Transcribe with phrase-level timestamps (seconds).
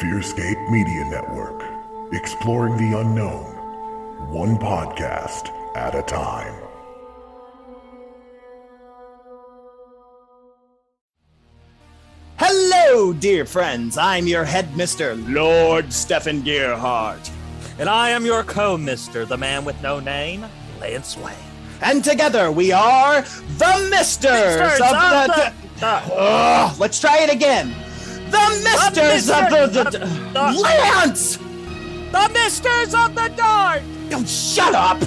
[0.00, 1.62] Fearscape Media Network,
[2.14, 3.44] exploring the unknown,
[4.32, 6.54] one podcast at a time.
[12.38, 13.98] Hello, dear friends.
[13.98, 17.30] I'm your headmister, Lord Stephen Gearhart.
[17.78, 20.46] And I am your co-mister, the man with no name,
[20.80, 21.34] Lance Wayne.
[21.82, 25.52] And together we are the Misters, Misters of, of the...
[25.78, 27.74] the- Ugh, let's try it again.
[28.30, 29.66] The Misters of the...
[29.66, 29.98] the, Mister-
[30.32, 31.36] the- Lance!
[31.36, 33.82] The Misters of the Dark!
[34.12, 35.00] Oh, shut up!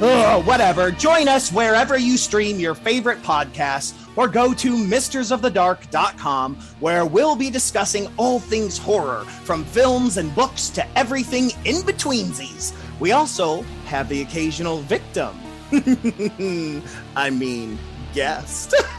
[0.00, 0.90] Ugh, whatever.
[0.92, 7.50] Join us wherever you stream your favorite podcasts or go to mistersofthedark.com where we'll be
[7.50, 12.72] discussing all things horror, from films and books to everything in betweensies.
[13.00, 15.36] We also have the occasional victim.
[17.16, 17.78] I mean,
[18.14, 18.74] guest.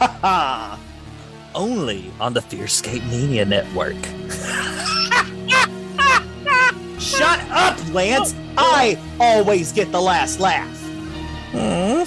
[1.54, 3.96] Only on the Fearscape Media Network.
[7.00, 8.34] Shut up, Lance!
[8.56, 10.76] I always get the last laugh.
[11.52, 12.04] Hmm?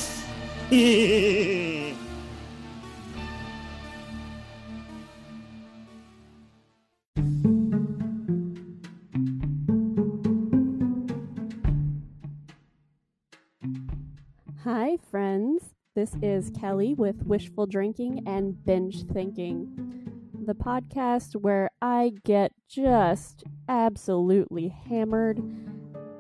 [14.64, 15.73] Hi, friends.
[15.96, 20.10] This is Kelly with Wishful Drinking and Binge Thinking,
[20.44, 25.38] the podcast where I get just absolutely hammered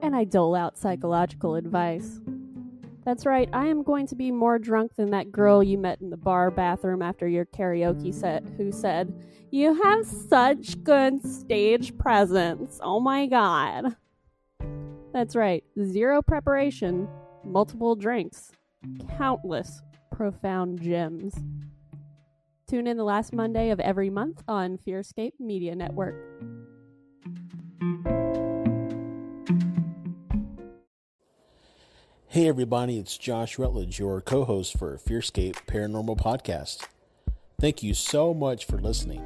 [0.03, 2.21] and I dole out psychological advice.
[3.03, 6.11] That's right, I am going to be more drunk than that girl you met in
[6.11, 9.11] the bar bathroom after your karaoke set who said,
[9.49, 12.79] You have such good stage presence.
[12.83, 13.95] Oh my god.
[15.13, 17.07] That's right, zero preparation,
[17.43, 18.51] multiple drinks,
[19.17, 21.33] countless profound gems.
[22.67, 26.15] Tune in the last Monday of every month on Fearscape Media Network.
[32.27, 36.87] Hey everybody, it's Josh Rutledge, your co-host for Fearscape Paranormal Podcast.
[37.61, 39.23] Thank you so much for listening.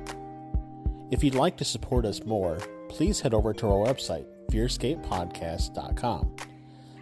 [1.10, 2.58] If you'd like to support us more,
[2.90, 6.36] please head over to our website, fearscapepodcast.com.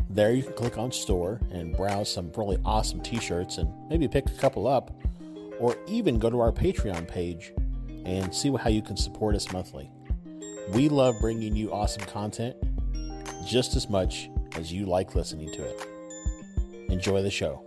[0.10, 4.28] There you can click on store and browse some really awesome t-shirts and maybe pick
[4.28, 4.92] a couple up,
[5.60, 7.54] or even go to our Patreon page
[8.06, 9.90] and see how you can support us monthly.
[10.70, 12.56] We love bringing you awesome content
[13.46, 15.88] just as much as you like listening to it.
[16.90, 17.64] Enjoy the show.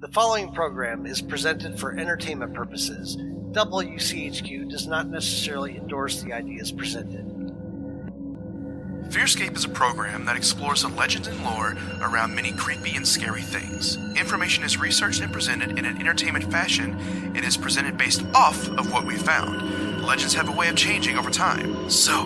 [0.00, 3.16] The following program is presented for entertainment purposes.
[3.16, 7.31] WCHQ does not necessarily endorse the ideas presented.
[9.12, 13.42] Fearscape is a program that explores the legends and lore around many creepy and scary
[13.42, 13.98] things.
[14.16, 16.98] Information is researched and presented in an entertainment fashion
[17.36, 20.00] and is presented based off of what we found.
[20.00, 22.24] Legends have a way of changing over time, so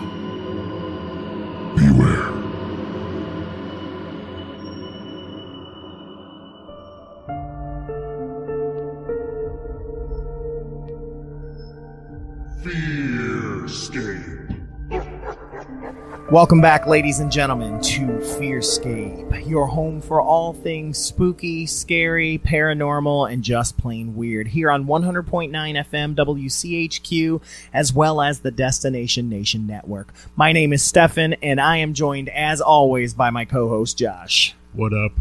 [16.29, 23.31] Welcome back, ladies and gentlemen, to Fearscape, your home for all things spooky, scary, paranormal,
[23.31, 24.49] and just plain weird.
[24.49, 27.41] Here on 100.9 FM WCHQ,
[27.73, 30.13] as well as the Destination Nation Network.
[30.35, 34.53] My name is Stefan, and I am joined, as always, by my co-host Josh.
[34.73, 35.13] What up?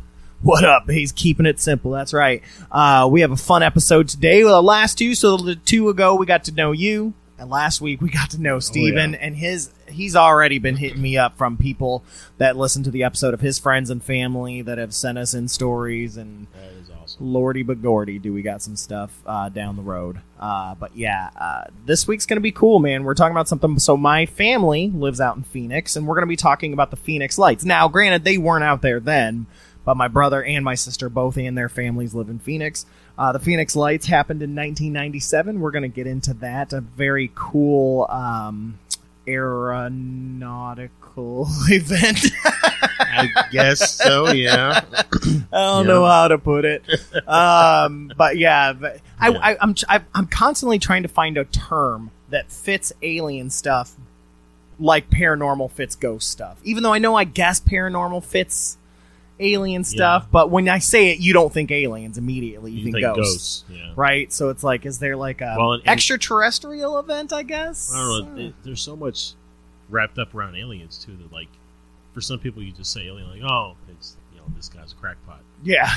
[0.43, 0.91] What up?
[0.91, 1.93] He's keeping it simple.
[1.93, 2.43] That's right.
[2.69, 4.43] Uh, we have a fun episode today.
[4.43, 8.01] The last two, so the two ago we got to know you, and last week
[8.01, 9.19] we got to know Steven yeah.
[9.21, 9.71] and his.
[9.88, 12.05] He's already been hitting me up from people
[12.38, 15.49] that listen to the episode of his friends and family that have sent us in
[15.49, 16.47] stories and.
[16.55, 17.33] That is awesome.
[17.33, 20.21] Lordy but Gordy, do we got some stuff uh, down the road?
[20.38, 23.05] Uh, but yeah, uh, this week's gonna be cool, man.
[23.05, 23.79] We're talking about something.
[23.79, 27.39] So my family lives out in Phoenix, and we're gonna be talking about the Phoenix
[27.39, 27.65] Lights.
[27.65, 29.47] Now, granted, they weren't out there then,
[29.85, 32.87] but my brother and my sister both and their families live in Phoenix.
[33.19, 35.61] Uh, the Phoenix Lights happened in 1997.
[35.61, 36.73] We're gonna get into that.
[36.73, 38.79] A very cool um,
[39.27, 42.27] aeronautical event.
[42.99, 44.31] I guess so.
[44.31, 44.81] Yeah.
[44.93, 45.05] I
[45.51, 46.85] don't know how to put it.
[47.27, 49.39] Um, but yeah, but I, Yeah.
[49.43, 49.75] I, I'm
[50.15, 53.95] I'm constantly trying to find a term that fits alien stuff
[54.79, 56.59] like paranormal fits ghost stuff.
[56.65, 58.77] Even though I know I guess paranormal fits
[59.38, 62.71] alien stuff, but when I say it, you don't think aliens immediately.
[62.73, 63.65] You, You think, think ghosts.
[63.65, 63.93] ghosts, yeah.
[63.97, 64.33] Right?
[64.33, 67.33] So it's like, is there like a Well, and- and- extraterrestrial event?
[67.33, 67.93] I guess.
[67.94, 68.43] I don't know.
[68.47, 69.33] it- there's so much
[69.88, 71.49] wrapped up around aliens too that like
[72.12, 74.97] for some people you just say alien like oh it's you know this guy's a
[74.97, 75.41] crackpot.
[75.62, 75.89] Yeah.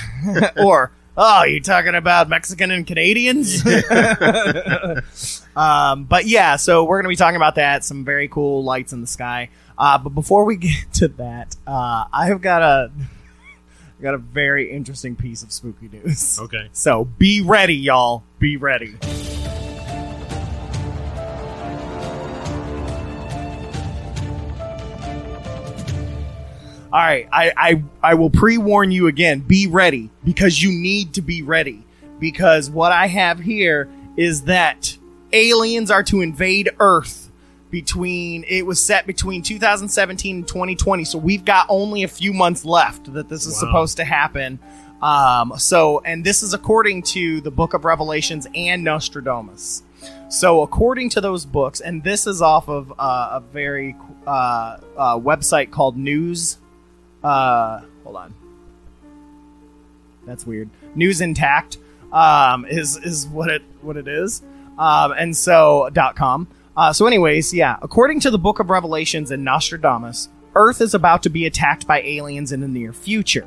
[0.63, 3.62] or, oh, you talking about Mexican and Canadians?
[5.56, 7.83] um, but yeah, so we're going to be talking about that.
[7.83, 9.50] Some very cool lights in the sky.
[9.77, 12.92] Uh, but before we get to that, uh, I've got a.
[13.99, 16.39] I've got a very interesting piece of spooky news.
[16.49, 16.69] Okay.
[16.71, 18.23] So be ready, y'all.
[18.39, 18.95] Be ready.
[26.91, 29.41] All right, I, I I will pre warn you again.
[29.41, 31.83] Be ready because you need to be ready
[32.19, 34.97] because what I have here is that
[35.33, 37.28] aliens are to invade Earth
[37.71, 41.06] between it was set between 2017 and 2020.
[41.06, 43.60] So we've got only a few months left that this is Wow.
[43.69, 44.60] supposed to happen.
[45.01, 49.83] Um, so and this is according to the Book of Revelations and Nostradamus.
[50.30, 53.95] So according to those books, and this is off of uh, a very
[54.27, 56.57] uh, uh, website called News.
[57.24, 58.33] Uh, hold on,
[60.25, 60.69] that's weird.
[60.95, 61.77] News Intact
[62.12, 64.42] um, is is what it what it is,
[64.77, 66.48] um, and so dot com.
[66.79, 71.21] Uh, so, anyways, yeah, according to the Book of Revelations and Nostradamus, Earth is about
[71.23, 73.45] to be attacked by aliens in the near future.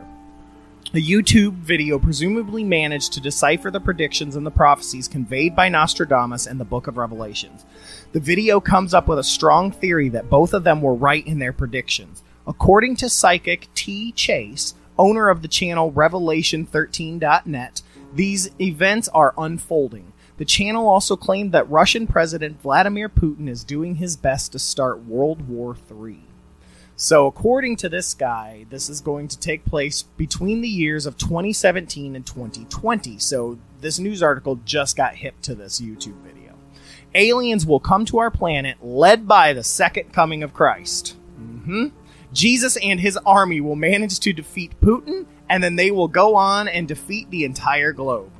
[0.92, 6.46] A YouTube video presumably managed to decipher the predictions and the prophecies conveyed by Nostradamus
[6.46, 7.64] and the Book of Revelations.
[8.12, 11.38] The video comes up with a strong theory that both of them were right in
[11.38, 12.22] their predictions.
[12.46, 14.12] According to psychic T.
[14.12, 17.80] Chase, owner of the channel Revelation13.net,
[18.14, 20.11] these events are unfolding.
[20.38, 25.04] The channel also claimed that Russian President Vladimir Putin is doing his best to start
[25.04, 26.20] World War III.
[26.96, 31.18] So, according to this guy, this is going to take place between the years of
[31.18, 33.18] 2017 and 2020.
[33.18, 36.54] So, this news article just got hip to this YouTube video.
[37.14, 41.16] Aliens will come to our planet led by the second coming of Christ.
[41.36, 41.88] hmm
[42.32, 46.66] Jesus and his army will manage to defeat Putin, and then they will go on
[46.66, 48.30] and defeat the entire globe.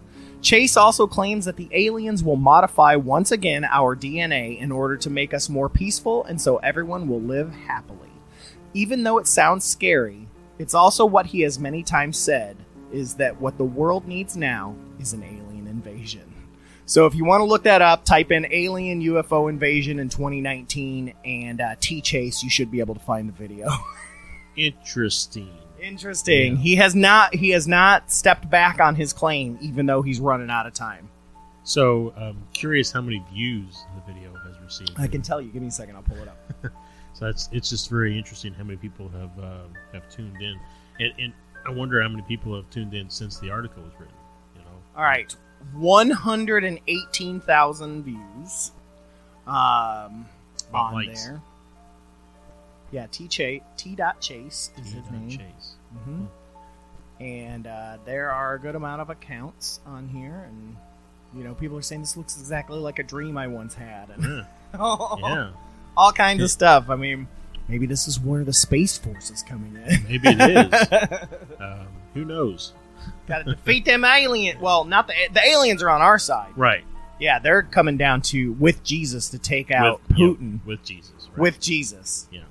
[0.43, 5.09] Chase also claims that the aliens will modify once again our DNA in order to
[5.09, 8.11] make us more peaceful and so everyone will live happily.
[8.75, 10.27] Even though it sounds scary,
[10.59, 12.57] it's also what he has many times said
[12.91, 16.33] is that what the world needs now is an alien invasion.
[16.87, 21.15] So if you want to look that up, type in alien UFO invasion in 2019
[21.25, 23.69] and uh, T Chase, you should be able to find the video.
[24.57, 25.62] Interesting.
[25.83, 26.57] Interesting.
[26.57, 30.51] He has not he has not stepped back on his claim even though he's running
[30.51, 31.09] out of time.
[31.65, 34.93] So um, curious how many views the video has received.
[34.99, 35.51] I can tell you.
[35.51, 36.39] Give me a second, I'll pull it up.
[37.15, 40.59] So that's it's just very interesting how many people have uh, have tuned in,
[40.99, 41.35] and, and
[41.67, 44.15] I wonder how many people have tuned in since the article was written.
[44.57, 45.37] You know, All right.
[45.75, 48.73] 118,000 views
[49.47, 50.27] um,
[50.75, 51.27] on likes.
[51.27, 51.43] there.
[52.93, 53.97] Yeah, T Chase, T.
[53.97, 55.11] Dot Chase is his T.
[55.13, 55.29] name.
[55.31, 55.75] Chase.
[56.05, 56.25] hmm
[57.21, 60.77] And uh, there are a good amount of accounts on here, and
[61.35, 64.45] you know, people are saying this looks exactly like a dream I once had, and
[64.75, 65.51] Yeah.
[65.97, 66.91] all kinds of stuff.
[66.91, 67.29] I mean,
[67.69, 70.03] maybe this is where the space force is coming in.
[70.09, 71.19] Maybe it is.
[71.61, 72.73] um, who knows?
[73.27, 74.61] Got to defeat them alien.
[74.61, 76.53] Well, not the the aliens are on our side.
[76.57, 76.85] Right.
[77.19, 81.13] Yeah, they're coming down to with Jesus to take out With- yeah, Putin with Jesus.
[81.31, 81.39] Right.
[81.39, 82.27] with Jesus.
[82.31, 82.43] yeah.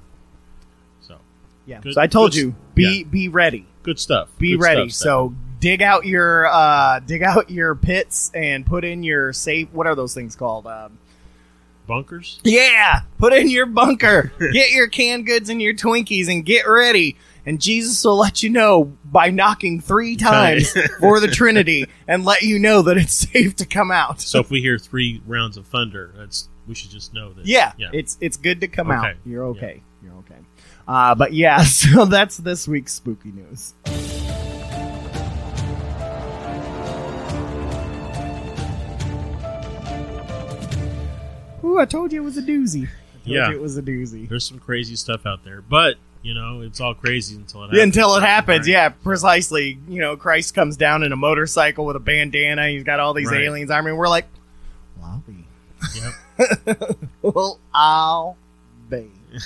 [1.72, 1.82] So Yeah.
[1.82, 3.04] Good- so I told you, be yeah.
[3.10, 3.66] be ready.
[3.84, 4.30] good stuff.
[4.38, 4.90] Be Good ready.
[4.90, 9.68] stuff, so dig out your uh dig out your pits and put in your safe
[9.72, 10.68] what are those things called?
[10.68, 10.98] Um
[11.88, 12.40] bunkers.
[12.44, 14.32] Yeah, put in your bunker.
[14.54, 17.18] get your canned goods and your Twinkies and get ready.
[17.46, 22.44] And Jesus will let you know by knocking three times for the Trinity and let
[22.44, 24.22] you know that it's safe to come out.
[24.22, 27.46] So if we hear three rounds of thunder, that's we should just know that.
[27.48, 27.90] Yeah, Yeah.
[27.94, 29.08] it's it's good to come Okay.
[29.10, 29.16] out.
[29.26, 29.82] You're okay.
[30.04, 30.36] You're okay.
[30.88, 33.74] Uh, but yeah, so that's this week's spooky news.
[41.64, 42.84] Ooh, I told you it was a doozy.
[42.84, 43.50] I told Yeah.
[43.50, 44.28] you it was a doozy.
[44.28, 47.78] There's some crazy stuff out there, but you know it's all crazy until it happens.
[47.78, 48.68] Yeah, until it happens, Right.
[48.74, 49.78] yeah, precisely.
[49.88, 52.68] You know, Christ comes down in a motorcycle with a bandana.
[52.70, 53.42] He's got all these Right.
[53.42, 53.70] aliens.
[53.72, 54.26] I mean, we're like,
[55.00, 55.46] well, I'll be.
[56.76, 56.98] Yep.
[57.22, 58.38] well, I'll
[58.90, 59.12] be.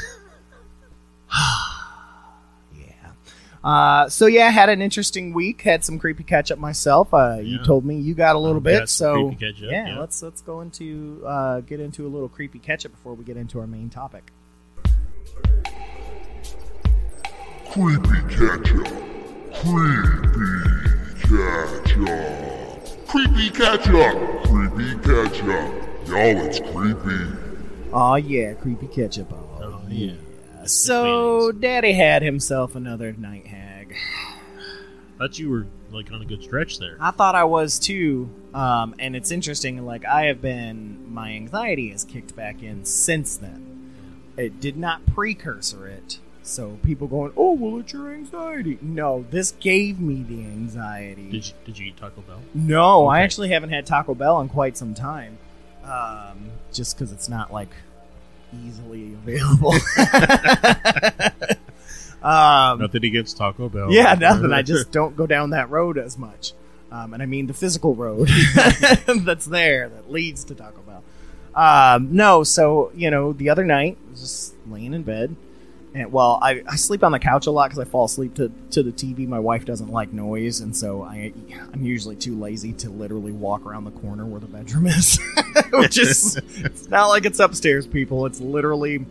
[2.78, 3.12] yeah.
[3.64, 5.62] Uh, so yeah, had an interesting week.
[5.62, 7.14] Had some creepy catch up myself.
[7.14, 7.64] Uh, You Yeah.
[7.64, 10.00] told me you got a little I've bit, got so creepy catch-up, yeah, yeah.
[10.00, 13.38] let's let's go into uh, get into a little creepy catch up before we get
[13.38, 14.32] into our main topic.
[17.72, 18.88] Creepy ketchup.
[19.54, 20.28] Creepy
[21.22, 23.08] ketchup.
[23.08, 24.44] Creepy ketchup.
[24.46, 25.48] Creepy ketchup.
[26.08, 27.28] Y'all, it's creepy.
[27.92, 29.32] Oh yeah, creepy ketchup.
[29.34, 30.14] Oh, Oh, yeah.
[30.66, 33.96] So Daddy had himself another night hag.
[35.18, 36.98] Thought you were like on a good stretch there.
[37.00, 38.30] I thought I was too.
[38.54, 39.86] Um, and it's interesting.
[39.86, 43.94] Like I have been, my anxiety has kicked back in since then.
[44.38, 46.20] It did not precursor it.
[46.44, 48.78] So people going, oh well, it's your anxiety.
[48.82, 51.32] No, this gave me the anxiety.
[51.32, 52.42] Did you, did you eat Taco Bell?
[52.54, 55.38] No, I actually haven't had Taco Bell in quite some time.
[55.84, 57.70] Um, just because it's not like
[58.66, 59.74] easily available.
[62.24, 63.92] um, Nothing against Taco Bell.
[63.92, 64.52] yeah, nothing.
[64.52, 66.54] I just don't go down that road as much.
[66.92, 68.28] Um, and I mean the physical road
[69.08, 71.04] that's there that leads to Taco Bell.
[71.56, 75.36] Um, no, so, you know, the other night, I was just laying in bed.
[75.96, 78.52] And, well, I, I sleep on the couch a lot because I fall asleep to,
[78.72, 79.26] to the TV.
[79.26, 81.32] My wife doesn't like noise, and so I,
[81.74, 85.18] I'm usually too lazy to literally walk around the corner where the bedroom is.
[85.72, 88.26] Which is, it's not like it's upstairs, people.
[88.26, 89.06] It's literally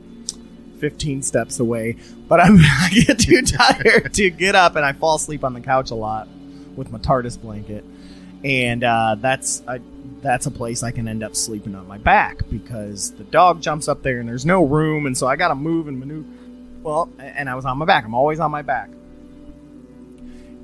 [0.79, 1.97] 15 steps away.
[2.29, 5.63] But I'm, I get too tired to get up, and I fall asleep on the
[5.63, 6.29] couch a lot
[6.77, 7.83] with my TARDIS blanket.
[8.45, 9.81] And uh, that's I,
[10.21, 13.89] that's a place I can end up sleeping on my back because the dog jumps
[13.89, 16.29] up there and there's no room, and so I got to move and maneuver.
[16.85, 18.05] Well, and I was on my back.
[18.05, 18.91] I'm always on my back.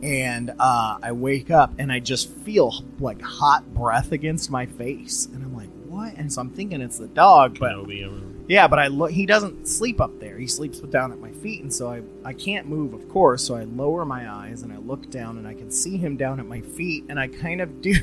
[0.02, 5.26] And uh, I wake up and I just feel like hot breath against my face,
[5.26, 8.80] and I'm like, "What?" And so I'm thinking it's the dog, but Kenobi, yeah, but
[8.80, 9.12] I look.
[9.12, 10.36] He doesn't sleep up there.
[10.36, 13.44] He sleeps down at my feet, and so I I can't move, of course.
[13.44, 16.40] So I lower my eyes and I look down, and I can see him down
[16.40, 17.94] at my feet, and I kind of do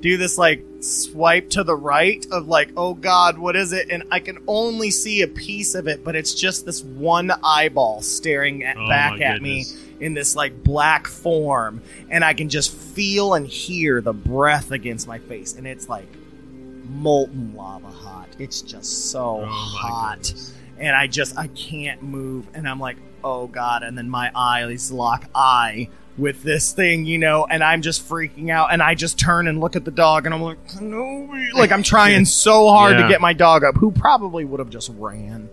[0.00, 3.88] do this like swipe to the right of like, oh God, what is it?
[3.90, 8.02] And I can only see a piece of it, but it's just this one eyeball
[8.02, 9.64] staring at, Oh, back at me
[9.98, 15.08] in this like black form, and I can just feel and hear the breath against
[15.08, 16.19] my face, and it's like
[16.90, 18.28] molten lava hot.
[18.38, 20.18] It's just so Oh, hot.
[20.22, 20.54] goodness.
[20.78, 24.90] And I just I can't move and I'm like, "Oh god." And then my eyes
[24.90, 29.18] lock eye with this thing, you know, and I'm just freaking out and I just
[29.18, 32.96] turn and look at the dog and I'm like, "No." Like I'm trying so hard
[32.96, 35.48] to get my dog up who probably would have just ran.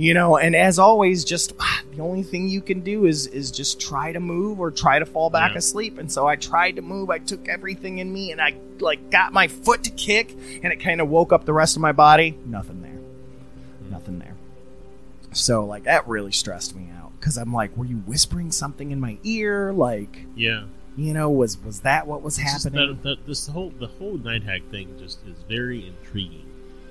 [0.00, 3.80] You know, and as always, just the only thing you can do is is just
[3.80, 5.58] try to move or try to fall back Yeah.
[5.58, 5.98] asleep.
[5.98, 7.10] And so I tried to move.
[7.10, 10.76] I took everything in me and I like got my foot to kick, and it
[10.78, 12.38] kind of woke up the rest of my body.
[12.46, 14.36] Nothing there, nothing there.
[15.32, 19.00] So like that really stressed me out because I'm like, were you whispering something in
[19.00, 19.72] my ear?
[19.72, 20.66] Like, Yeah.
[20.96, 22.86] you know, was was that what was It's happening?
[22.88, 26.46] That, that, this whole the whole night hag thing just is very intriguing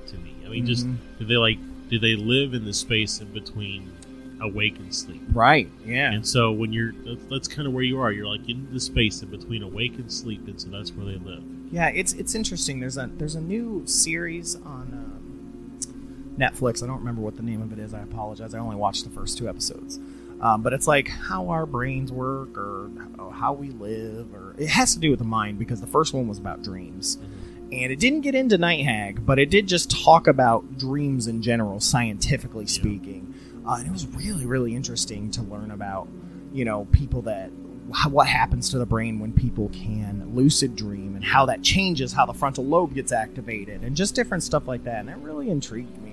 [0.08, 0.36] to me.
[0.46, 0.98] I mean, just Mhm.
[1.20, 1.58] do they like
[1.90, 3.92] do they live in the space in between
[4.42, 5.22] awake and sleep?
[5.32, 5.70] right?
[5.86, 6.12] Yeah.
[6.12, 8.12] And so when you're that's, that's kind of where you are.
[8.12, 11.18] You're like in the space in between awake and sleep, and so that's where they
[11.18, 11.44] live.
[11.72, 12.80] Yeah, it's it's interesting.
[12.80, 15.80] There's a there's a new series on um,
[16.38, 16.84] Netflix.
[16.84, 17.94] I don't remember what the name of it is.
[17.94, 18.54] I apologize.
[18.54, 20.00] I only watched the first two episodes.
[20.40, 22.92] Um, but it's like how our brains work, or
[23.34, 26.28] how we live, or it has to do with the mind because the first one
[26.28, 27.18] was about dreams,
[27.72, 31.42] and it didn't get into Night Hag, but it did just talk about dreams in
[31.42, 33.34] general, scientifically speaking.
[33.68, 36.08] Uh, and it was really really interesting to learn about,
[36.54, 37.52] you know, people that
[38.10, 42.26] what happens to the brain when people can lucid dream and how that changes how
[42.26, 45.00] the frontal lobe gets activated and just different stuff like that.
[45.00, 46.07] And that really intrigued me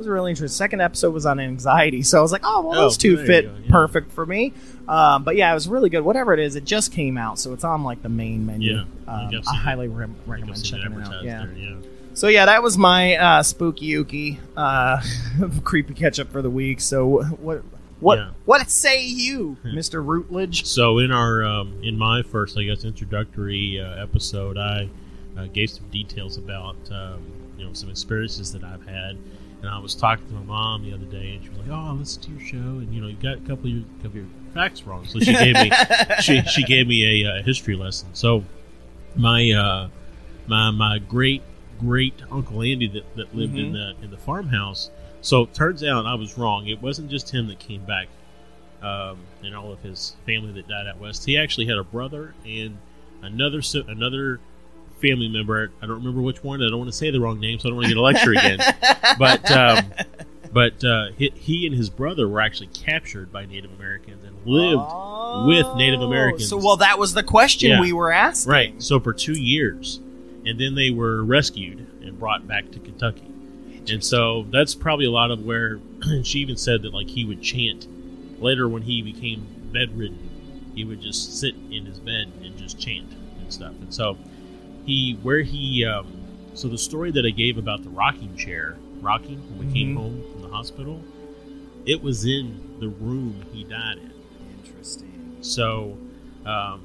[0.00, 2.82] was really interesting second episode was on anxiety so i was like oh well Oh,
[2.82, 3.70] those two fit go, yeah.
[3.70, 4.52] perfect for me
[4.88, 7.52] um, but yeah it was really good whatever it is it just came out so
[7.52, 11.02] it's on like the main menu Yeah, um, I i highly re- recommend checking it
[11.06, 11.74] out yeah there, yeah.
[12.14, 15.00] so yeah, that was my uh, spooky yuki uh,
[15.64, 16.80] creepy catch up for the week.
[16.80, 17.62] So what
[18.00, 18.30] what Yeah.
[18.46, 20.66] what say you, Mister Rutledge?
[20.66, 24.88] So in our um, in my first, I guess, introductory uh, episode, I
[25.38, 27.22] uh, gave some details about um,
[27.56, 29.16] you know some experiences that I've had,
[29.62, 31.90] and I was talking to my mom the other day, and she was like, "Oh,
[31.90, 34.08] I listened to your show, and you know you got a couple of your, couple
[34.08, 35.70] of your facts wrong." So she gave me
[36.20, 38.08] she she gave me a, uh history lesson.
[38.14, 38.44] So
[39.16, 39.88] my uh,
[40.46, 41.42] my my great
[41.78, 44.90] great uncle Andy that, that lived in the in the farmhouse.
[45.22, 46.66] So it turns out I was wrong.
[46.66, 48.08] It wasn't just him that came back
[48.82, 51.24] um, and all of his family that died out west.
[51.24, 52.78] He actually had a brother and
[53.22, 54.40] another another
[55.00, 55.70] family member.
[55.82, 56.62] I don't remember which one.
[56.62, 58.02] I don't want to say the wrong name, so I don't want to get a
[58.02, 58.58] lecture again.
[59.18, 59.84] But um,
[60.52, 64.82] But uh, he, he and his brother were actually captured by Native Americans and lived
[65.46, 66.48] with Native Americans.
[66.48, 67.80] So, well, that was the question Yeah.
[67.80, 68.50] we were asking.
[68.50, 68.82] Right.
[68.82, 70.00] So for two years,
[70.44, 73.30] and then they were rescued and brought back to Kentucky.
[73.88, 75.78] And so that's probably a lot of where
[76.24, 77.86] she even said that like he would chant
[78.42, 80.18] later when he became bedridden.
[80.74, 83.72] He would just sit in his bed and just chant and stuff.
[83.80, 84.18] And so
[84.90, 86.06] he where he um,
[86.54, 89.98] so the story that I gave about the rocking chair rocking when we came Mhm.
[89.98, 91.00] home from the hospital,
[91.86, 94.10] it was in the room he died in.
[94.64, 95.36] Interesting.
[95.40, 95.96] So,
[96.44, 96.82] um,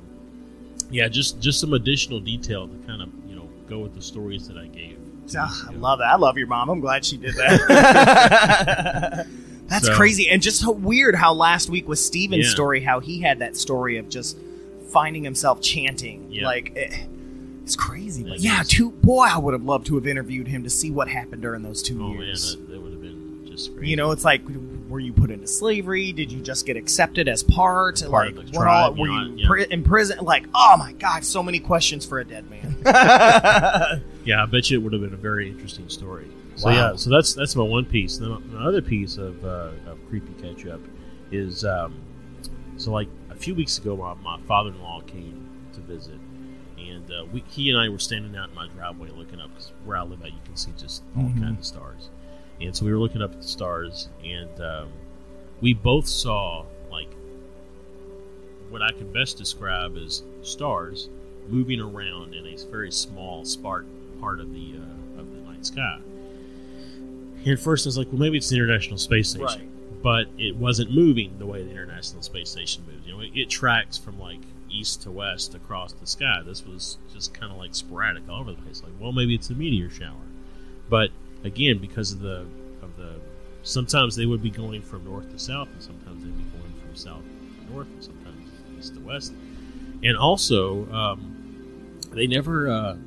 [0.91, 4.47] yeah, just just some additional detail to kind of you know go with the stories
[4.47, 4.97] that I gave.
[5.38, 6.05] Ah, I love that.
[6.07, 6.69] I love your mom.
[6.69, 9.25] I'm glad she did that.
[9.67, 10.29] That's So- crazy.
[10.29, 12.51] And just so weird how last week was Steven's Yeah.
[12.51, 14.38] story, how he had that story of just
[14.93, 16.27] finding himself chanting.
[16.29, 16.45] Yeah.
[16.45, 16.89] Like, eh,
[17.65, 18.24] it's crazy.
[18.24, 18.67] But yeah, is.
[18.67, 21.62] two, boy, I would have loved to have interviewed him to see what happened during
[21.63, 22.55] those two Oh man, years.
[22.55, 23.89] that, that would have been just crazy.
[23.89, 24.41] You know, it's like,
[24.88, 26.12] were you put into slavery?
[26.12, 28.01] Did you just get accepted as part?
[28.01, 28.93] Part like, of the what tribe, all?
[28.93, 29.48] Were you know, you yeah.
[29.48, 30.19] pri- in prison?
[30.24, 32.75] Like, oh my god, so many questions for a dead man.
[34.25, 36.27] yeah, I bet you it would have been a very interesting story.
[36.55, 36.74] So Wow.
[36.75, 38.17] yeah, so that's that's my one piece.
[38.17, 40.79] Then another piece of, uh, of creepy catch up
[41.31, 41.95] is um,
[42.77, 46.17] so like a few weeks ago, my, my father in law came to visit,
[46.95, 49.71] and uh, we, he and I were standing out in my driveway looking up because
[49.83, 51.41] where I live at, you can see just all Mhm.
[51.41, 52.09] kinds of stars,
[52.61, 54.89] and so we were looking up at the stars, and um,
[55.61, 57.09] we both saw like
[58.69, 61.09] what I can best describe as stars
[61.47, 63.85] moving around in a very small, spark
[64.19, 65.99] part of the uh, of the night sky.
[67.37, 69.71] And at first, I was like, well, maybe it's the International Space Station,
[70.01, 73.05] but it wasn't moving the way the International Space Station moves.
[73.05, 74.39] You know, it, it tracks from like
[74.75, 76.41] east to west across the sky.
[76.46, 78.82] This was just kind of like sporadic all over the place.
[78.84, 80.25] Like, well, maybe it's a meteor shower,
[80.89, 81.10] but
[81.44, 82.46] again, because of the
[82.82, 83.15] of the
[83.63, 86.96] sometimes they would be going from north to south, and sometimes they'd be going from
[86.96, 89.34] south to north, and sometimes east to west.
[90.03, 92.98] And also, um, they never uh,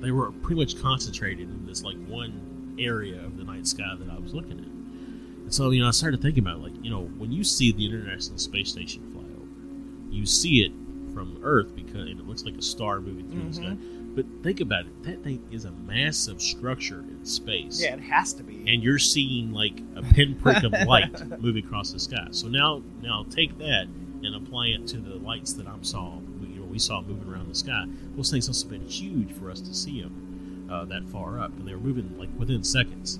[0.00, 4.08] they were pretty much concentrated in this like one area of the night sky that
[4.10, 4.66] I was looking at.
[4.66, 7.86] And so, you know, I started thinking about like, you know, when you see the
[7.86, 10.72] International Space Station fly over, you see it
[11.18, 13.76] from Earth because and it looks like a star moving through the sky.
[14.14, 18.32] But think about it, that thing is a massive structure in space yeah, it has
[18.34, 18.72] to be.
[18.72, 22.28] and you're seeing like a pinprick of light moving across the sky.
[22.30, 23.88] So now, now take that
[24.22, 26.18] and apply it to the lights that I'm saw.
[26.40, 27.86] We, you know, we saw moving around the sky.
[28.16, 31.50] Those things must have been huge for us to see them uh, that far up,
[31.50, 33.16] and they were moving like within seconds.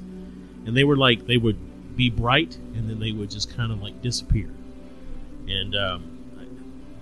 [0.66, 3.82] And they were like they would be bright, and then they would just kind of
[3.82, 4.50] like disappear.
[5.48, 6.17] And um,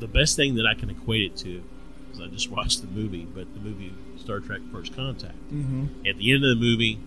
[0.00, 1.62] the best thing that I can equate it to
[2.12, 6.08] is I just watched the movie, but the movie Star Trek: First Contact Mhm.
[6.08, 6.98] at the end of the movie,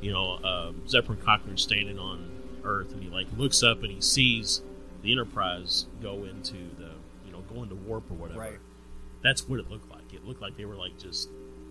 [0.00, 2.28] you know, um, Zefram Cochrane's standing on
[2.64, 4.62] Earth, and he like looks up and he sees
[5.02, 6.90] the Enterprise go into the,
[7.26, 8.40] you know, go into warp or whatever.
[8.40, 8.58] Right.
[9.22, 10.12] That's what it looked like.
[10.12, 11.28] It looked like they were like just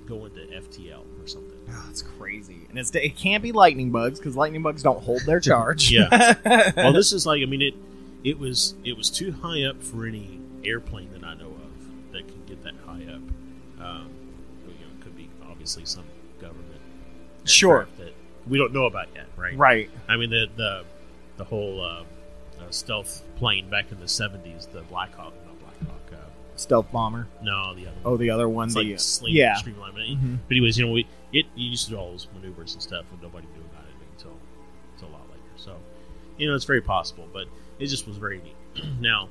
[0.08, 1.58] going to FTL or something.
[1.72, 5.22] Oh, it's crazy, and it's it can't be lightning bugs because lightning bugs don't hold
[5.28, 5.92] their charge.
[5.92, 6.36] Yeah.
[6.76, 7.76] well, this is like I mean it.
[8.24, 12.28] It was it was too high up for any airplane that I know of that
[12.28, 13.22] can get that high up.
[13.86, 14.10] Um,
[14.68, 16.06] you know, it could be obviously some
[16.40, 16.82] government
[17.46, 17.88] Sure.
[17.98, 18.14] that
[18.48, 19.58] we don't know about yet, right?
[19.58, 19.90] Right.
[20.08, 20.84] I mean the the
[21.38, 22.02] the whole uh,
[22.62, 26.12] uh, stealth plane back in the seventies, the Black Hawk, not Black Hawk.
[26.14, 27.28] Uh, Stealth bomber.
[27.42, 27.98] no, the other.
[28.04, 28.66] Oh, the other one.
[28.68, 29.56] It's the like sling, yeah.
[29.56, 29.94] streamline.
[29.94, 30.38] But, Mhm.
[30.48, 33.06] but anyways, you know, we it you used to do all those maneuvers and stuff,
[33.12, 34.38] and nobody knew about it until
[34.96, 35.42] until a lot later.
[35.56, 35.78] So,
[36.38, 37.48] you know, it's very possible, but
[37.80, 38.86] it just was very neat.
[39.00, 39.30] now,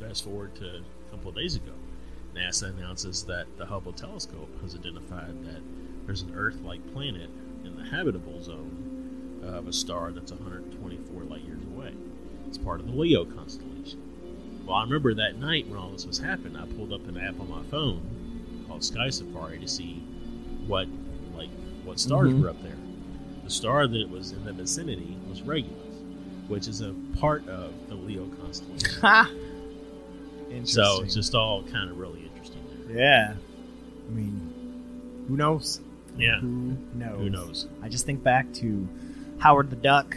[0.00, 1.72] fast forward to a couple of days ago,
[2.34, 5.60] NASA announces that the Hubble telescope has identified that
[6.06, 7.30] there's an Earth-like planet
[7.64, 11.92] in the habitable zone of a star that's 124 light years away.
[12.48, 14.00] It's part of the Leo constellation.
[14.66, 17.38] Well, I remember that night when all this was happening, I pulled up an app
[17.38, 20.02] on my phone called Sky Safari to see
[20.66, 20.88] what
[21.36, 21.50] like
[21.84, 22.42] what stars Mhm.
[22.42, 22.76] were up there.
[23.44, 25.76] The star that was in the vicinity was Regulus,
[26.48, 29.02] which is a part of the Leo constellation.
[30.64, 32.96] So it's just all kind of really interesting there.
[32.98, 33.34] Yeah.
[34.08, 35.80] I mean, who knows?
[36.16, 36.38] Yeah.
[36.40, 37.18] Who knows?
[37.18, 37.66] Who knows?
[37.82, 38.88] I just think back to
[39.38, 40.16] Howard the Duck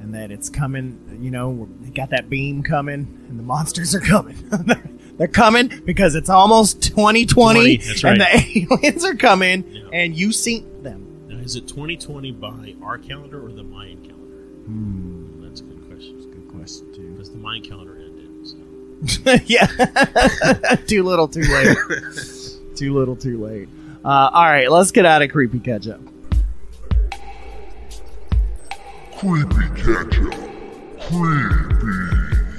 [0.00, 4.00] and that it's coming, you know, they got that beam coming and the monsters are
[4.00, 4.36] coming.
[5.16, 8.44] They're coming because it's almost 2020 20, that's and right.
[8.44, 9.82] the aliens are coming Yeah.
[9.92, 11.26] and you see them.
[11.28, 14.42] Now, is it 2020 by our calendar or the Mayan calendar?
[14.66, 15.44] Hmm.
[15.46, 16.30] That's a good question.
[16.32, 17.12] Good question, too.
[17.12, 17.93] Because the Mayan calendar.
[19.46, 19.66] yeah.
[20.86, 21.76] too little, too late.
[22.76, 23.68] too little, too late.
[24.04, 26.00] Uh, all right, let's get out of creepy catch up.
[29.18, 30.34] Creepy ketchup.
[31.00, 31.94] Creepy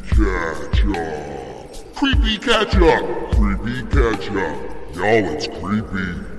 [0.10, 0.96] ketchup.
[1.96, 3.32] Creepy ketchup.
[3.36, 4.56] Creepy ketchup.
[4.96, 6.36] Y'all, it's creepy.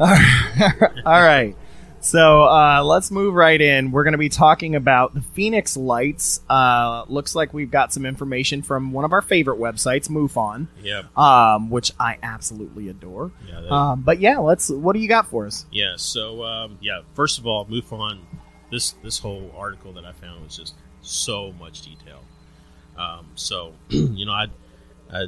[0.00, 1.56] All right.
[2.04, 3.92] So uh, let's move right in.
[3.92, 6.40] We're going to be talking about the Phoenix Lights.
[6.50, 11.16] Uh, looks like we've got some information from one of our favorite websites, MUFON, Yep.
[11.16, 13.30] um, which I absolutely adore.
[13.48, 13.60] Yeah.
[13.60, 14.68] That, Um, but yeah, let's.
[14.68, 15.64] What do you got for us?
[15.70, 15.92] yeah.
[15.96, 17.02] So um, yeah.
[17.14, 18.18] First of all, MUFON.
[18.72, 22.20] This this whole article that I found was just so much detail.
[22.96, 24.46] Um, so you know, I
[25.12, 25.26] I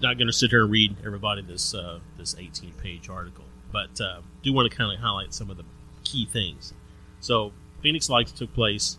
[0.00, 4.00] not going to sit here and read everybody this uh, this 18 page article, but
[4.00, 5.64] uh, do want to kind of highlight some of the
[6.04, 6.72] key things.
[7.18, 8.96] So Phoenix Lights took place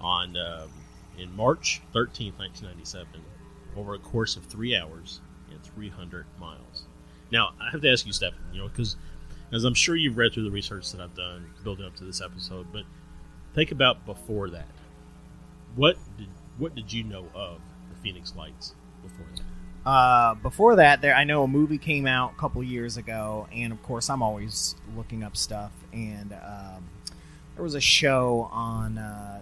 [0.00, 0.68] on um,
[1.18, 3.06] in March 13th, 1997,
[3.74, 6.84] over a course of three hours and 300 miles.
[7.30, 8.96] Now I have to ask you, Stephen, you know, because
[9.50, 12.20] as I'm sure you've read through the research that I've done building up to this
[12.20, 12.82] episode, but
[13.54, 14.68] think about before that.
[15.74, 16.28] What did
[16.58, 19.41] what did you know of the Phoenix Lights before that?
[19.84, 23.72] Uh, before that, there I know a movie came out a couple years ago, and
[23.72, 25.72] of course, I'm always looking up stuff.
[25.92, 26.84] And um,
[27.56, 29.40] there was a show on uh,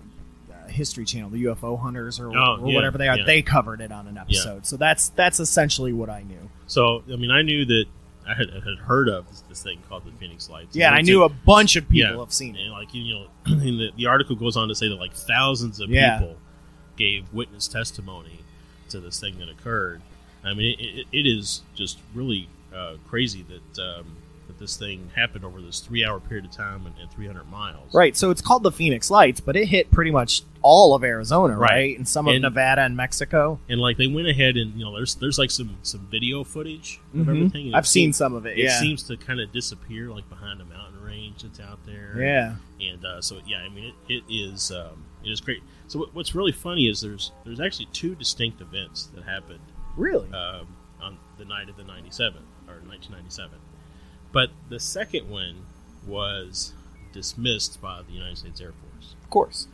[0.68, 3.18] History Channel, the UFO Hunters, or, Oh, or yeah, whatever they are.
[3.18, 3.24] yeah.
[3.26, 6.48] They covered it on an episode, so that's that's essentially what I knew.
[6.66, 7.84] So I mean, I knew that
[8.26, 10.74] I had, had heard of this, this thing called the Phoenix Lights.
[10.76, 12.62] Yeah, and I knew a- a bunch of people yeah, have seen it.
[12.62, 15.90] And like you know, the, the article goes on to say that like thousands of
[15.90, 16.18] Yeah.
[16.18, 16.36] people
[16.96, 18.40] gave witness testimony
[18.90, 20.00] to this thing that occurred.
[20.44, 25.44] I mean, it, it, is just really uh, crazy that um, that this thing happened
[25.44, 27.92] over this three hour period of time and, and 300 miles.
[27.94, 31.56] Right, so it's called the Phoenix Lights, but it hit pretty much all of Arizona,
[31.56, 31.70] right?
[31.70, 31.96] Right.
[31.98, 33.58] And some of And- Nevada and Mexico.
[33.68, 37.00] And like they went ahead and you know there's there's like some some video footage
[37.14, 37.28] of Mhm.
[37.28, 37.74] everything.
[37.74, 38.80] I've it seen some of it, It yeah.
[38.80, 42.14] seems to kind of disappear like behind a mountain range that's out there.
[42.18, 42.54] Yeah.
[42.80, 45.62] And uh, so yeah, I mean it, it is um, it is great.
[45.88, 49.60] So what's really funny is there's there's actually two distinct events that happened
[50.00, 50.28] Really?
[50.32, 53.58] um, on the night of the 97 or 1997.
[54.32, 55.66] But the second one
[56.06, 56.72] was
[57.12, 59.14] dismissed by the United States Air Force.
[59.22, 59.66] Of course.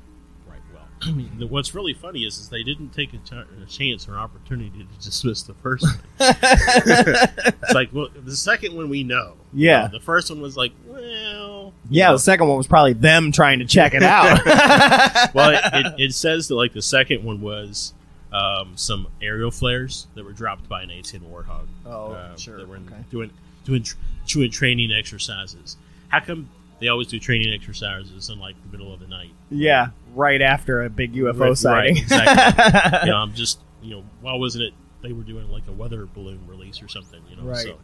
[0.48, 0.60] Right.
[0.72, 3.66] Well, I mean, the, what's really funny is, is they didn't take a, ch- a
[3.68, 5.98] chance or an opportunity to dismiss the first one.
[6.20, 9.34] it's like, well, the second one we know.
[9.52, 9.84] Yeah.
[9.84, 11.74] Uh, the first one was like, well.
[11.90, 14.44] Yeah, the second one was probably them trying to check it out.
[15.34, 17.92] well, it, it, it says that like the second one was
[18.32, 21.66] um, some aerial flares that were dropped by an A-10 Warthog.
[21.84, 23.04] Oh, uh, sure, That were in- okay.
[23.10, 23.30] doing
[23.64, 23.84] doing
[24.26, 25.76] doing training exercises.
[26.08, 26.48] How come
[26.80, 29.30] they always do training exercises in like the middle of the night?
[29.50, 31.94] yeah, right after a big UFO Right, sighting.
[31.94, 32.98] Right, exactly.
[33.06, 36.06] you know, I'm just you know, why wasn't it they were doing like a weather
[36.14, 37.20] balloon release or something?
[37.30, 37.58] You know, Right.
[37.64, 37.78] so.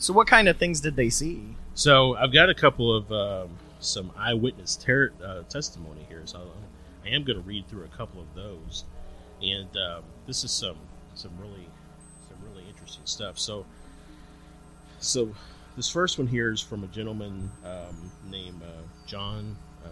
[0.00, 1.56] So, what kind of things did they see?
[1.74, 3.48] So I've got a couple of um,
[3.80, 6.52] some eyewitness ter- uh, testimony here, so
[7.04, 8.84] I am going to read through a couple of those,
[9.42, 10.76] and um, this is some
[11.14, 11.68] some really
[12.28, 13.38] some really interesting stuff.
[13.38, 13.64] So
[14.98, 15.34] so
[15.76, 19.88] this first one here is from a gentleman um, named uh, John uh,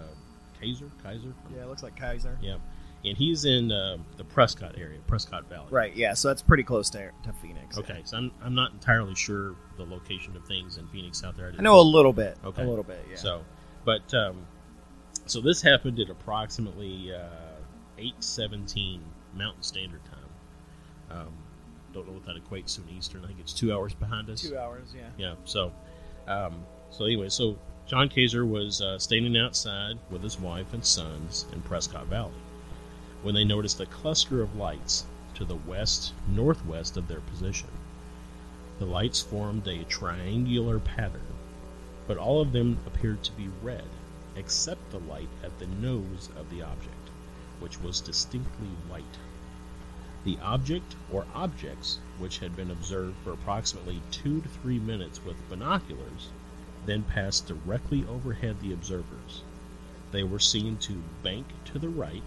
[0.61, 0.91] Kaiser.
[1.03, 1.33] Kaiser.
[1.55, 2.39] Yeah, it looks like Kaiser.
[2.43, 2.57] Yeah,
[3.05, 5.69] and he's in uh, the Prescott area, Prescott Valley.
[5.71, 7.79] Right, yeah, so that's pretty close to, to Phoenix.
[7.79, 11.53] Okay, so I'm, I'm not entirely sure the location of things in Phoenix out there.
[11.57, 12.37] I know a little bit.
[12.45, 13.17] Okay, A little bit, yeah.
[13.17, 13.45] So,
[13.85, 14.45] but um,
[15.27, 17.29] so this happened at approximately uh,
[17.99, 19.03] eight seventeen
[19.37, 21.19] Mountain Standard Time.
[21.19, 21.33] Um,
[21.93, 23.25] don't know what that equates to in Eastern.
[23.25, 24.43] I think it's two hours behind us.
[24.43, 25.09] Two hours, yeah.
[25.17, 25.35] Yeah.
[25.45, 25.73] So,
[26.27, 31.47] um, so anyway, so John Kaiser was uh, standing outside with his wife and sons
[31.53, 32.33] in Prescott Valley
[33.23, 37.69] when they noticed a cluster of lights to the west northwest of their position.
[38.79, 41.27] The lights formed a triangular pattern,
[42.07, 43.89] but all of them appeared to be red,
[44.35, 47.06] except the light at the nose of the object,
[47.61, 49.05] which was distinctly white.
[50.25, 55.49] The object or objects, which had been observed for approximately two to three minutes with
[55.49, 56.31] binoculars,
[56.85, 59.43] then passed directly overhead the observers.
[60.13, 62.23] They were seen to bank to the right,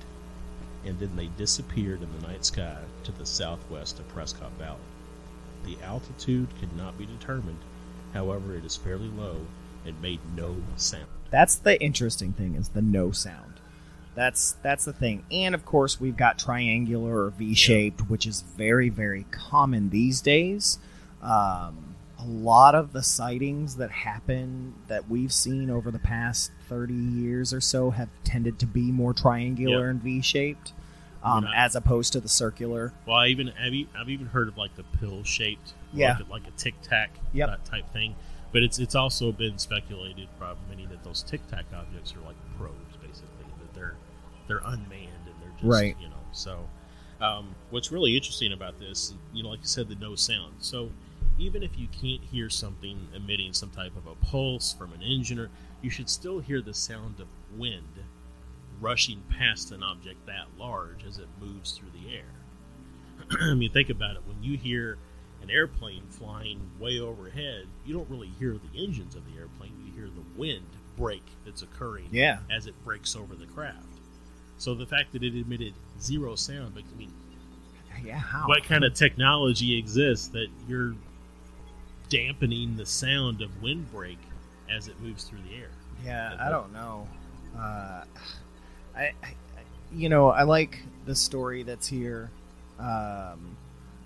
[0.85, 4.79] and then they disappeared in the night sky to the southwest of Prescott Valley.
[5.65, 7.59] The altitude could not be determined,
[8.13, 9.45] however, it is fairly low
[9.85, 11.07] and made no sound.
[11.31, 13.58] That's the interesting thing is the no sound.
[14.19, 15.23] That's that's the thing.
[15.31, 20.77] And of course, we've got triangular or V-shaped, which is very very common these days.
[21.21, 26.93] Um, a lot of the sightings that happen that we've seen over the past 30
[26.93, 29.91] years or so have tended to be more triangular Yeah.
[29.91, 30.73] and V-shaped
[31.23, 32.91] um, as opposed to the circular.
[33.05, 36.17] Well, I even I've, I've even heard of like the pill shaped, Yeah.
[36.17, 37.47] like a, like a tic tac Yep.
[37.47, 38.15] that type thing.
[38.51, 42.35] But it's it's also been speculated by many that those tic tac objects are like
[42.57, 42.88] probes, basically that they're
[44.49, 45.95] they're unmanned and they're just Right.
[46.01, 46.15] you know.
[46.33, 46.67] So,
[47.21, 50.55] um, what's really interesting about this, you know, like you said, the no sound.
[50.59, 50.91] So,
[51.37, 55.39] even if you can't hear something emitting some type of a pulse from an engine,
[55.39, 55.49] or
[55.81, 58.03] you should still hear the sound of wind
[58.81, 62.25] rushing past an object that large as it moves through the air.
[63.51, 64.21] I mean, think about it.
[64.25, 64.97] When you hear
[65.41, 69.71] an airplane flying way overhead, you don't really hear the engines of the airplane.
[69.85, 70.65] You hear the wind
[70.97, 72.39] break that's occurring Yeah.
[72.49, 73.85] as it breaks over the craft.
[74.59, 77.11] So the fact that it emitted zero sound, but I mean,
[78.05, 78.47] Yeah, how?
[78.47, 80.93] what kind of technology exists that you're
[82.09, 84.17] dampening the sound of windbreak
[84.69, 85.69] as it moves through the air?
[86.05, 87.07] Yeah, I don't know.
[87.57, 88.03] Uh,
[88.95, 89.33] I, I,
[89.93, 92.29] you know, I like the story that's here
[92.79, 93.55] um,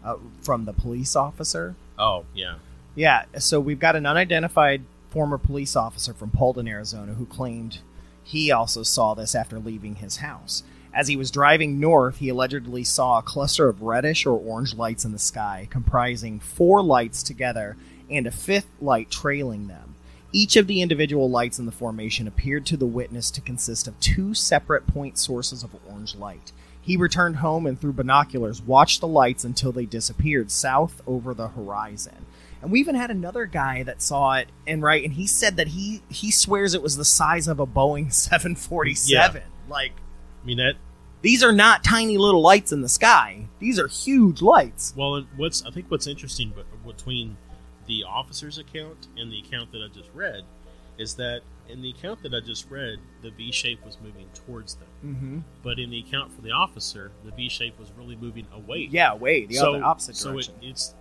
[0.04, 1.76] uh, from the police officer.
[1.98, 2.56] Oh, yeah.
[2.96, 7.80] Yeah, so we've got an unidentified former police officer from Paulden, Arizona, who claimed
[8.24, 10.64] he also saw this after leaving his house.
[10.94, 15.06] As he was driving north, he allegedly saw a cluster of reddish or orange lights
[15.06, 17.76] in the sky, comprising four lights together
[18.10, 19.96] and a fifth light trailing them.
[20.32, 24.00] Each of the individual lights in the formation appeared to the witness to consist of
[24.00, 26.52] two separate point sources of orange light.
[26.82, 31.50] He returned home and through binoculars watched the lights until they disappeared south over the
[31.50, 32.26] horizon.
[32.64, 35.68] And we even had another guy that saw it and right and he said that
[35.68, 38.12] he he swears it was the size of a Boeing
[38.68, 39.42] 747.
[39.70, 39.92] Like
[40.42, 40.74] I mean that
[41.22, 43.46] these are not tiny little lights in the sky.
[43.60, 44.94] These are huge lights.
[44.98, 47.38] Well, what's I think what's interesting but between
[47.86, 50.44] the officer's account and the account that I just read
[50.98, 54.76] is that in the account that I just read, the V shape was moving towards
[54.76, 55.40] them, Mm-hmm.
[55.64, 58.88] but in the account for the officer, the V shape was really moving away.
[58.92, 60.56] Yeah, away, the so, other opposite so direction.
[60.62, 60.94] it, it's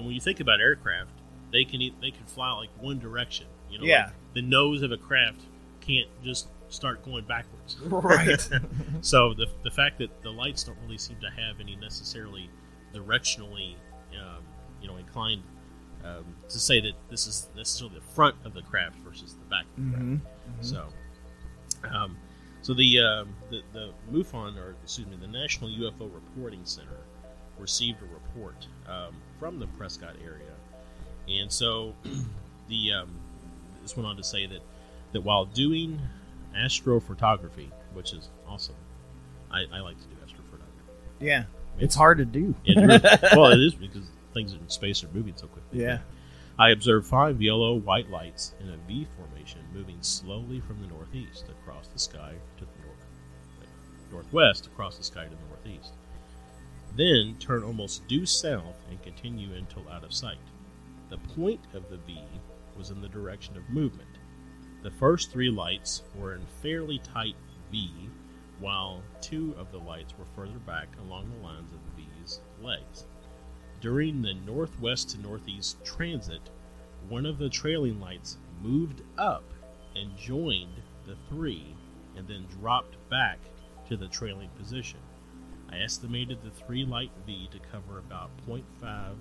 [0.00, 1.10] know, when you think about aircraft,
[1.52, 3.46] they can e- they can fly like one direction.
[3.70, 4.06] You know, Yeah.
[4.06, 5.40] like the nose of a craft
[5.80, 7.76] can't just start going backwards.
[7.84, 8.40] Right.
[9.02, 12.48] so the the fact that the lights don't really seem to have any necessarily
[12.94, 13.74] directionally,
[14.20, 14.42] um,
[14.80, 15.42] you know, inclined
[16.04, 19.64] um, to say that this is necessarily the front of the craft versus the back
[19.78, 20.20] of the Mhm.
[20.20, 20.64] craft.
[20.64, 20.88] So,
[21.88, 22.16] um,
[22.62, 26.98] so the, um, the the MUFON or excuse me, the National UFO Reporting Center
[27.58, 30.52] received a report um, from the Prescott area,
[31.28, 31.96] and so
[32.68, 33.10] the um,
[33.82, 34.60] this went on to say that
[35.10, 36.00] that while doing
[36.56, 38.76] astrophotography, which is awesome,
[39.50, 40.94] I, I like to do astrophotography.
[41.18, 41.44] Yeah.
[41.80, 42.54] It's hard to do.
[42.64, 45.82] It really- well, it is because things in space are moving so quickly.
[45.82, 45.98] Yeah.
[46.56, 51.46] I observed five yellow white lights in a V formation moving slowly from the northeast
[51.48, 53.06] across the sky to the north,
[54.12, 55.94] northwest across the sky to the northeast.
[56.94, 60.36] Then turn almost due south and continue until out of sight.
[61.08, 62.18] The point of the V
[62.76, 64.18] was in the direction of movement.
[64.82, 67.36] The first three lights were in fairly tight
[67.70, 68.10] V,
[68.58, 73.06] while two of the lights were further back along the lines of the V's legs.
[73.80, 76.50] During the northwest to northeast transit,
[77.08, 79.44] one of the trailing lights moved up
[79.96, 81.74] and joined the three
[82.16, 83.38] and then dropped back
[83.88, 85.00] to the trailing position.
[85.72, 89.14] I estimated the three light V to cover about 0.5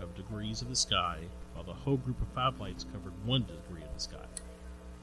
[0.00, 1.20] of degrees of the sky,
[1.54, 4.24] while the whole group of five lights covered one degree of the sky.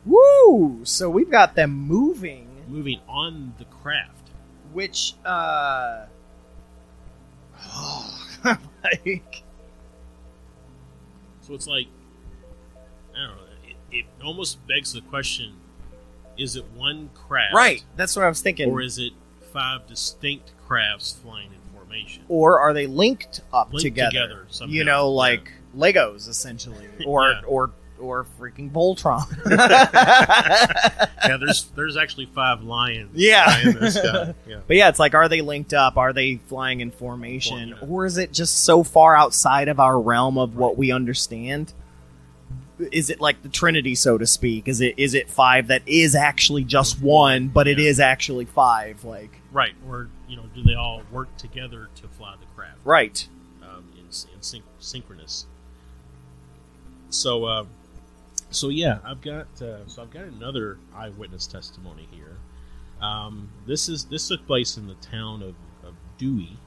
[0.06, 0.82] Woo!
[0.84, 4.30] So we've got them moving, moving on the craft.
[4.74, 6.06] which uh
[8.84, 9.44] like
[11.42, 11.88] So it's like,
[13.16, 13.44] I don't know.
[13.68, 15.54] It, it almost begs the question:
[16.38, 18.70] Is it one craft, Right, that's what I was thinking.
[18.70, 19.14] or is it
[19.54, 22.24] five distinct crafts flying in formation?
[22.30, 24.12] or are they linked up Linked together?
[24.12, 25.16] together somehow, you know, yeah.
[25.26, 27.42] like Legos essentially, or Yeah.
[27.48, 29.28] or or freaking Voltron.
[31.26, 33.12] yeah, there's there's actually five lions.
[33.14, 33.62] Yeah.
[33.68, 34.34] in the sky.
[34.48, 34.60] Yeah.
[34.66, 35.98] But yeah, it's like, are they linked up?
[35.98, 37.76] Are they flying in formation?
[37.88, 41.74] Or is it just so far outside of our realm of what we understand?
[42.92, 44.68] Is it like the Trinity, so to speak?
[44.68, 49.04] Is it is it five that is actually just one, but it is actually five?
[49.04, 52.78] Like Right, or you know, do they all work together to fly the craft?
[52.84, 53.28] Right.
[53.64, 55.46] um, in, in syn- synchronous.
[57.10, 57.66] So, uh,
[58.52, 62.38] so yeah, I've got uh, so I've got another eyewitness testimony here.
[63.02, 65.56] Um, this is this took place in the town of,
[65.88, 66.58] of Dewey,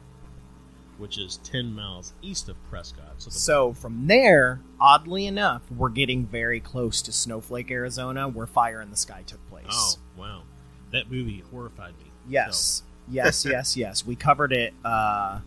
[0.98, 3.14] which is ten miles east of Prescott.
[3.18, 3.72] So, the, so.
[3.72, 8.96] From there, oddly enough, we're getting very close to Snowflake, Arizona, where Fire in the
[8.96, 9.64] Sky took place.
[9.70, 10.42] oh wow,
[10.92, 12.10] that movie horrified me.
[12.28, 14.06] Yes, yes, yes, yes.
[14.06, 15.40] We covered it uh,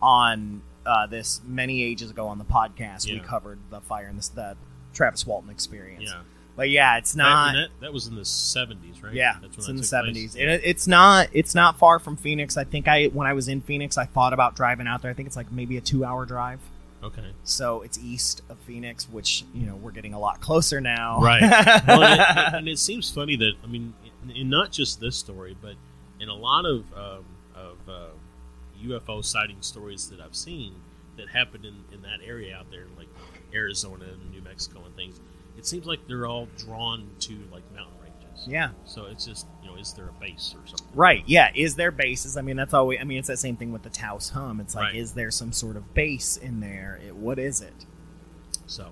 [0.00, 3.06] on uh, this many ages ago on the podcast.
[3.06, 4.56] We covered the fire in the, the
[4.92, 6.04] Travis Walton experience.
[6.04, 6.20] Yeah.
[6.56, 7.54] But yeah, it's not.
[7.54, 9.12] that, that was in the seventies, right?
[9.12, 10.36] Yeah, That's it's in the seventies.
[10.36, 11.28] It, it's not.
[11.32, 12.56] It's not far from Phoenix.
[12.56, 15.10] I think I when I was in Phoenix, I thought about driving out there.
[15.10, 16.60] I think it's like maybe a two-hour drive.
[17.02, 17.32] Okay.
[17.42, 21.20] So it's east of Phoenix, which you know we're getting a lot closer now.
[21.20, 21.42] Right.
[21.86, 25.16] well, and, it, and it seems funny that I mean, in, in not just this
[25.16, 25.74] story, but
[26.20, 28.06] in a lot of um, of uh,
[28.84, 30.74] UFO sighting stories that I've seen
[31.16, 33.08] that happened in, in that area out there, like
[33.52, 35.20] Arizona and New Mexico and things,
[35.64, 38.46] it seems like they're all drawn to like mountain ranges.
[38.46, 38.72] Yeah.
[38.84, 40.86] So it's just you know, is there a base or something?
[40.94, 41.24] Right.
[41.26, 41.50] Yeah.
[41.54, 42.36] Is there bases?
[42.36, 42.98] I mean, that's always.
[43.00, 44.60] I mean, it's that same thing with the Taos Hum.
[44.60, 44.94] It's like, Right.
[44.94, 47.00] is there some sort of base in there?
[47.06, 47.86] It, what is it?
[48.66, 48.90] So,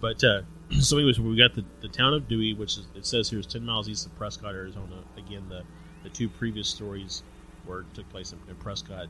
[0.00, 0.42] but uh,
[0.80, 3.46] so anyways, we got the, the town of Dewey, which is it says here is
[3.46, 5.04] ten miles east of Prescott, Arizona.
[5.18, 5.62] Again, the
[6.04, 7.22] the two previous stories
[7.66, 9.08] were took place in, in Prescott.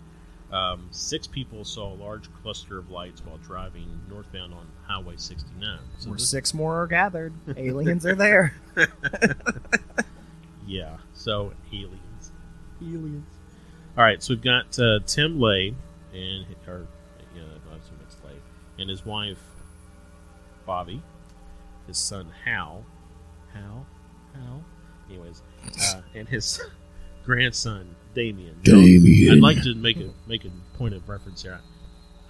[0.51, 5.79] Um, six people saw a large cluster of lights while driving northbound on Highway 69.
[5.99, 7.35] So Where this- six more are gathered.
[7.57, 8.55] Aliens are there.
[10.67, 10.99] Yeah.
[11.15, 12.33] So aliens,
[12.83, 13.27] aliens.
[13.97, 14.23] All right.
[14.23, 15.75] So we've got uh, Tim Ley
[16.13, 16.87] and or
[17.35, 18.35] yeah, I assume it's Ley
[18.79, 19.39] and his wife
[20.67, 21.03] Bobby,
[21.87, 22.85] his son Hal,
[23.55, 23.87] Hal,
[24.35, 24.63] Hal.
[25.09, 25.41] Anyways,
[25.95, 26.61] uh, and his
[27.25, 28.57] grandson Damien.
[28.67, 29.35] Now, Damien.
[29.35, 31.59] I'd like to make a make a point of reference here.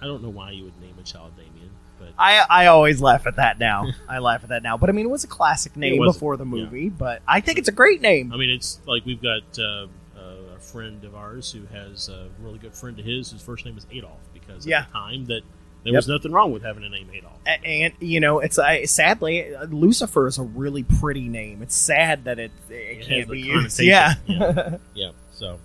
[0.01, 3.25] I don't know why you would name a child Damien, but I I always laugh
[3.27, 3.85] at that now.
[4.07, 4.77] I laugh at that now.
[4.77, 6.49] But I mean, it was a classic name was- before the yeah.
[6.63, 6.89] movie.
[6.89, 8.31] But I think it's a great name.
[8.31, 12.29] I mean, it's like we've got uh, uh, a friend of ours who has a
[12.39, 15.41] really good friend of his whose first name is Adolf because at the time that
[15.83, 15.99] there Yep.
[15.99, 17.33] was nothing wrong with having a name Adolf.
[17.47, 21.61] A- and you know, it's I, sadly uh, Lucifer is a really pretty name.
[21.61, 23.77] It's sad that it it, It has can't the be used.
[23.77, 24.13] connotation, Yeah.
[24.25, 24.77] yeah.
[24.93, 25.11] Yeah.
[25.31, 25.57] So,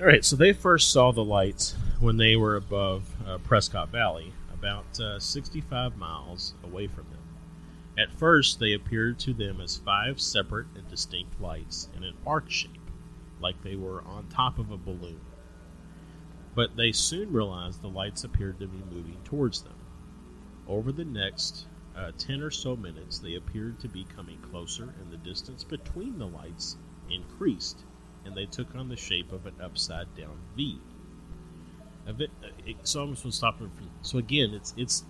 [0.00, 0.24] all right.
[0.24, 5.18] So they first saw the lights when they were above uh, Prescott Valley, about uh,
[5.18, 7.20] 65 miles away from them.
[7.96, 12.50] At first, they appeared to them as five separate and distinct lights in an arc
[12.50, 12.90] shape,
[13.40, 15.20] like they were on top of a balloon.
[16.56, 19.76] But they soon realized the lights appeared to be moving towards them.
[20.66, 25.12] Over the next uh, 10 or so minutes, they appeared to be coming closer, and
[25.12, 26.76] the distance between the lights
[27.10, 27.84] increased,
[28.24, 30.78] and they took on the shape of an upside down V.
[32.06, 35.04] A bit, uh, it, so I'm supposed to stop it from- So again, it's it's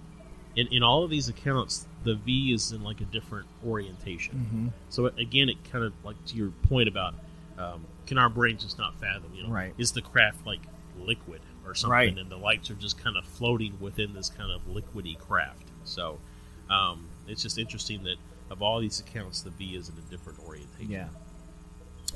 [0.57, 4.73] in, in all of these accounts, the V is in like a different orientation.
[4.73, 4.73] Mhm.
[4.91, 7.15] So again, it kind of like to your point about
[7.59, 9.33] um, can our brain just not fathom?
[9.35, 9.75] You know, Right.
[9.79, 10.61] Is the craft like
[10.99, 12.19] liquid or something, Right.
[12.19, 15.69] and the lights are just kind of floating within this kind of liquidy craft?
[15.85, 16.19] So
[16.71, 18.17] um, it's just interesting that
[18.51, 20.91] of all these accounts, the V is in a different orientation.
[20.91, 21.09] Yeah.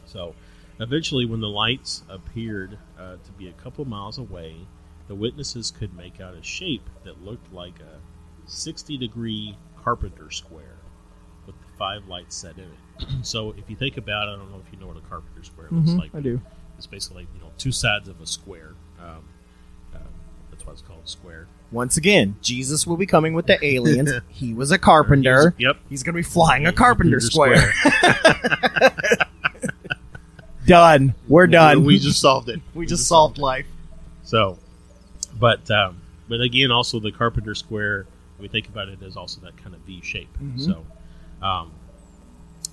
[0.07, 0.35] So,
[0.81, 4.57] eventually, when the lights appeared uh, to be a couple miles away,
[5.09, 7.99] the witnesses could make out a shape that looked like a
[8.51, 10.77] 60 degree carpenter square
[11.47, 13.09] with the five lights set in it.
[13.23, 15.43] so, if you think about it, I don't know if you know what a carpenter
[15.45, 16.15] square looks Mhm, like.
[16.15, 16.41] I do.
[16.77, 18.75] It's basically you know two sides of a square.
[19.01, 19.25] Um,
[19.95, 20.03] um,
[20.51, 21.47] that's why it's called a square.
[21.73, 24.11] Once again, Jesus will be coming with the aliens.
[24.29, 25.55] he was a carpenter.
[25.59, 25.77] Yep.
[25.89, 27.73] He's going to be flying a Yeah, carpenter carpenter square.
[30.69, 31.15] done.
[31.27, 31.85] We're done.
[31.85, 32.61] We just solved it.
[32.75, 33.67] We just solved life.
[34.23, 34.59] So,
[35.39, 38.07] but um, but again, also the Carpenter Square.
[38.39, 40.29] We think about it as also that kind of V shape.
[40.41, 40.61] Mhm.
[40.61, 40.87] So,
[41.43, 41.73] um,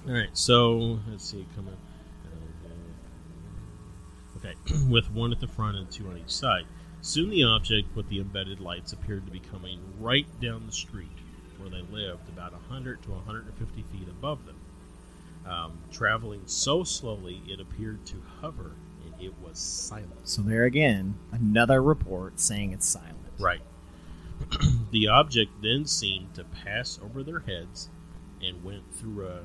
[0.07, 0.29] all right.
[0.33, 1.45] So let's see.
[1.55, 1.77] Come on.
[4.37, 4.53] Okay,
[4.89, 6.65] with one at the front and two on each side.
[7.01, 11.09] Soon the object with the embedded lights appeared to be coming right down the street
[11.57, 14.55] where they lived, about 100 to 150 feet above them.
[15.47, 18.71] Um, traveling so slowly, it appeared to hover,
[19.05, 20.11] and it was silent.
[20.23, 23.15] So there again, another report saying it's silent.
[23.39, 23.61] Right.
[24.91, 27.89] the object then seemed to pass over their heads
[28.43, 29.39] and went through a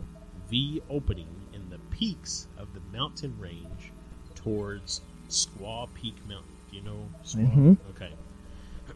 [0.49, 3.93] V opening in the peaks of the mountain range
[4.35, 6.57] towards Squaw Peak Mountain.
[6.71, 7.55] Do you know Squaw?
[7.55, 7.77] Mhm.
[7.91, 8.13] Okay.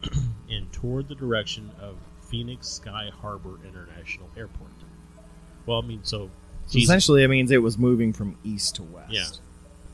[0.49, 4.71] and toward the direction of Phoenix Sky Harbor International Airport.
[5.65, 6.29] Well, I mean, so.
[6.67, 9.11] So Jesus- essentially, it means it was moving from east to west.
[9.11, 9.25] Yeah.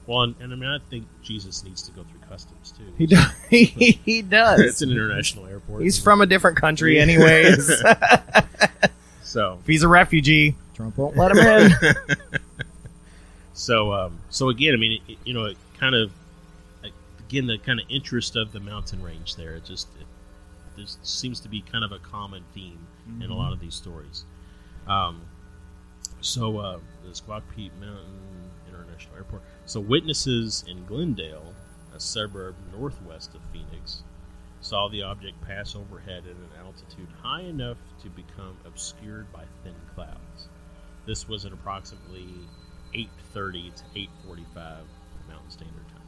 [0.07, 2.83] Well, and, and I mean, I think Jesus needs to go through customs too.
[2.97, 3.31] He does.
[3.49, 4.59] he does.
[4.59, 5.83] it's an international airport.
[5.83, 7.71] He's from a different country, anyways.
[9.23, 11.71] So if he's a refugee, Trump won't let him in.
[13.53, 16.11] So, um, so again, I mean, it, you know, it kind of,
[17.29, 19.55] again, the kind of interest of the mountain range there.
[19.55, 20.05] It just, it,
[20.75, 22.79] there seems to be kind of a common theme
[23.21, 23.37] in a Mhm.
[23.37, 24.25] lot of these stories.
[24.87, 25.21] Um,
[26.21, 29.41] so, uh, the Squaw Peak Mountain International Airport.
[29.65, 31.53] So, witnesses in Glendale,
[31.93, 34.03] a suburb northwest of Phoenix,
[34.61, 39.75] saw the object pass overhead at an altitude high enough to become obscured by thin
[39.95, 40.47] clouds.
[41.05, 42.27] This was at approximately
[42.93, 44.85] 8:30 to 8:45
[45.27, 46.01] Mountain Standard Time.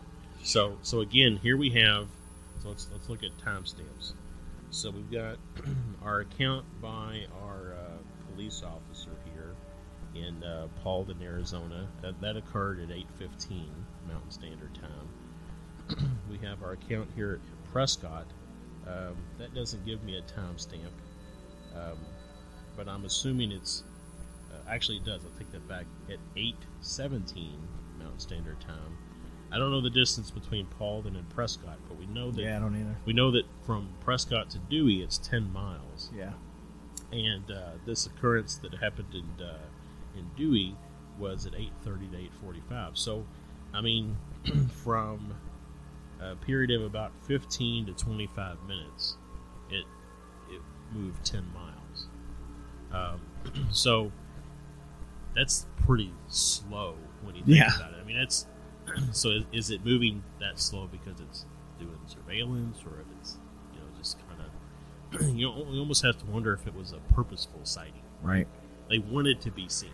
[0.44, 2.08] So, so again, here we have.
[2.62, 4.14] So let's let's look at timestamps.
[4.70, 5.38] So we've got
[6.04, 7.98] our account by our uh,
[8.32, 9.10] police officer
[10.16, 11.88] in uh, Paulden, Arizona.
[12.02, 13.66] That, that occurred at 8:15
[14.08, 16.18] Mountain Standard Time.
[16.30, 18.26] we have our account here at Prescott.
[18.88, 20.92] Um, that doesn't give me a timestamp,
[21.76, 21.98] um,
[22.76, 23.84] but I'm assuming it's
[24.52, 25.22] uh, actually it does.
[25.26, 25.86] I'll take that back.
[26.10, 27.58] At 8:17
[28.00, 28.98] Mountain Standard Time.
[29.52, 32.60] I don't know the distance between Paulden and Prescott, but we know that Yeah, I
[32.60, 32.96] don't either.
[33.06, 36.10] we know that from Prescott to Dewey, it's 10 miles.
[36.18, 36.32] Yeah.
[37.12, 39.60] And uh, this occurrence that happened in uh,
[40.18, 40.76] in Dewey
[41.20, 42.98] was at 8:30 to 8:45.
[42.98, 43.26] So,
[43.74, 44.18] I mean,
[44.84, 45.34] from
[46.20, 49.18] a period of about 15 to 25 minutes,
[49.70, 49.86] it
[50.50, 50.62] it
[50.94, 52.08] moved 10 miles.
[52.92, 53.22] Um,
[53.72, 54.12] so
[55.36, 57.76] that's pretty slow when you think Yeah.
[57.76, 57.98] about it.
[58.02, 58.46] I mean, it's
[59.12, 61.46] so is, is it moving that slow because it's
[61.80, 63.38] doing surveillance, or if it's
[63.74, 66.92] you know just kind of you know you almost have to wonder if it was
[66.92, 68.04] a purposeful sighting.
[68.22, 68.48] Right.
[68.90, 69.90] They wanted to be seen.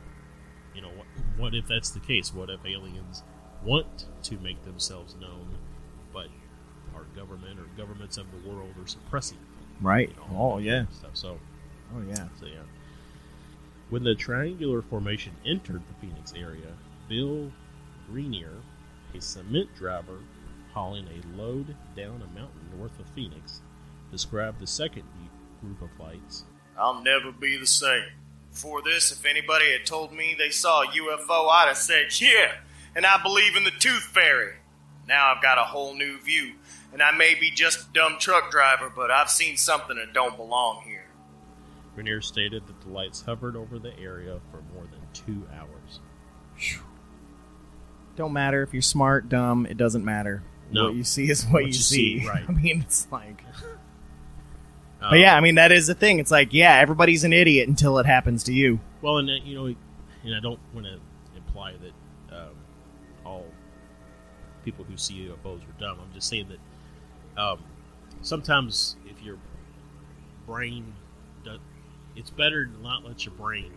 [0.76, 1.07] You know what?
[1.38, 2.34] What if that's the case?
[2.34, 3.24] What if aliens
[3.63, 5.57] want to make themselves known,
[6.13, 6.28] but
[6.95, 9.38] our government or governments of the world are suppressing?
[9.38, 9.86] them?
[9.86, 10.09] Right.
[10.09, 10.86] You know, Oh, yeah.
[10.91, 11.11] Stuff.
[11.15, 11.39] So
[11.95, 12.28] Oh yeah.
[12.39, 12.61] so yeah.
[13.89, 16.67] When the triangular formation entered the Phoenix area,
[17.07, 17.51] Bill
[18.11, 18.61] Greiner,
[19.15, 20.20] a cement driver
[20.74, 23.61] hauling a load down a mountain north of Phoenix,
[24.11, 25.03] described the second
[25.61, 26.43] group of lights.
[26.78, 28.03] I'll never be the same.
[28.62, 32.55] Before this, if anybody had told me they saw a UFO, I'd have said, yeah,
[32.93, 34.55] and I believe in the Tooth Fairy.
[35.07, 36.55] Now I've got a whole new view,
[36.91, 40.36] and I may be just a dumb truck driver, but I've seen something that don't
[40.36, 41.05] belong here.
[41.97, 46.01] Greiner stated that the lights hovered over the area for more than two hours.
[48.18, 49.68] Don't matter if you're smart, dumb.
[49.68, 50.43] It doesn't matter.
[50.70, 50.88] No.
[50.88, 52.20] What you see is what, What you, you see.
[52.20, 52.43] see, right.
[52.49, 53.41] I mean, it's like.
[55.02, 56.20] Um, but yeah, I mean that is the thing.
[56.20, 58.80] It's like, yeah, everybody's an idiot until it happens to you.
[59.02, 59.66] Well, and uh, you know,
[60.24, 61.00] and I don't want to
[61.36, 62.56] imply that um,
[63.26, 63.45] all
[64.66, 66.00] people who see UFOs are dumb.
[66.02, 67.64] I'm just saying that um,
[68.22, 69.38] sometimes if your
[70.45, 70.93] brain,
[71.45, 71.60] does,
[72.16, 73.72] it's better to not let your brain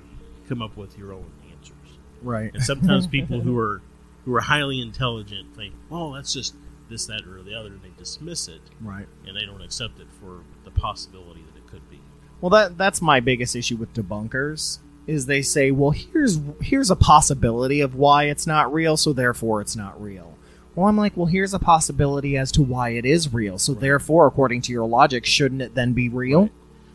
[0.49, 1.77] come up with your own answers.
[2.21, 2.51] Right.
[2.53, 3.81] And sometimes people who are
[4.25, 6.55] who are highly intelligent think, "Well, that's just
[6.93, 9.07] this, that, or the other," and they dismiss it, Right.
[9.27, 11.99] and they don't accept it for the possibility that it could be.
[12.41, 16.97] Well, that that's my biggest issue with debunkers is they say, well, here's here's a
[16.97, 20.37] possibility of why it's not real, so therefore it's not real.
[20.75, 24.27] Well, I'm like, well, here's a possibility as to why it is real, so therefore,
[24.27, 26.51] according to your logic, shouldn't it then be real?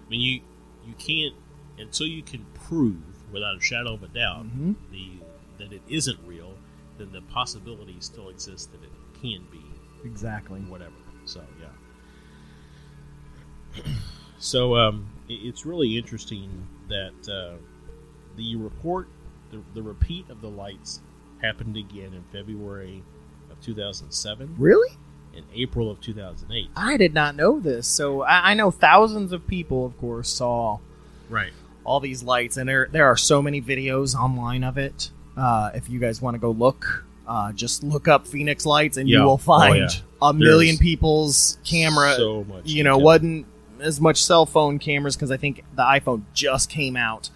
[0.05, 0.41] I mean, you
[0.87, 1.35] you can't
[1.77, 2.97] until you can prove
[3.31, 4.75] without a shadow of a doubt Mhm.
[4.91, 5.11] the
[5.59, 6.53] that it isn't real.
[6.97, 8.89] Then the possibility still exists that it
[9.21, 9.63] can be
[10.03, 10.59] Exactly.
[10.61, 10.91] whatever.
[11.25, 11.41] So
[13.75, 13.83] yeah.
[14.39, 16.49] so um, it- it's really interesting
[16.89, 17.57] that uh,
[18.35, 19.07] the report,
[19.51, 21.01] the, the repeat of the lights,
[21.41, 23.03] happened again in February
[23.51, 24.97] of 2007 Really?
[25.35, 26.69] In April of 2008.
[26.75, 27.87] I did not know this.
[27.87, 30.79] So I, I know thousands of people, of course, saw
[31.29, 31.51] Right.
[31.83, 35.11] all these lights, and there there are so many videos online of it.
[35.35, 39.07] Uh, if you guys want to go look, uh, just look up Phoenix Lights, and
[39.09, 39.19] Yeah.
[39.19, 39.87] you will Oh, find yeah.
[40.21, 42.15] a million There's people's camera.
[42.15, 43.45] so much you know, wasn't
[43.79, 47.29] as much cell phone cameras because I think the iPhone just came out.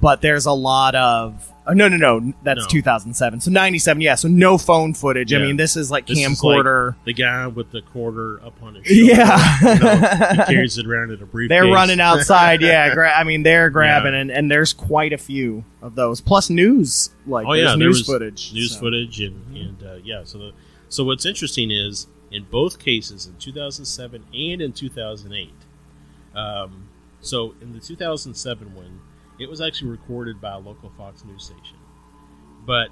[0.00, 2.32] But there's a lot of oh, no, no, no.
[2.44, 2.66] That's No.
[2.68, 3.40] 2007.
[3.40, 4.00] So 97.
[4.00, 4.14] Yeah.
[4.14, 5.32] So no phone footage.
[5.32, 5.46] I Yeah.
[5.46, 6.94] mean, this is like This is camcorder.
[6.96, 9.12] like the guy with the quarter up on his shoulder.
[9.12, 9.58] Yeah.
[9.74, 11.48] you know, he carries it around in a briefcase.
[11.48, 12.88] They're running outside, yeah.
[12.94, 16.20] Gra- I mean, they're grabbing, and, and there's quite a few of those.
[16.20, 18.80] Plus news, like oh there's yeah, there news was footage, news so.
[18.80, 20.22] footage, and and uh, yeah.
[20.24, 20.52] So the
[20.88, 25.50] so what's interesting is in both cases, in 2007 and in 2008.
[26.34, 26.88] Um,
[27.20, 29.00] so in the 2007 one,
[29.38, 31.76] it was actually recorded by a local Fox News station,
[32.66, 32.88] but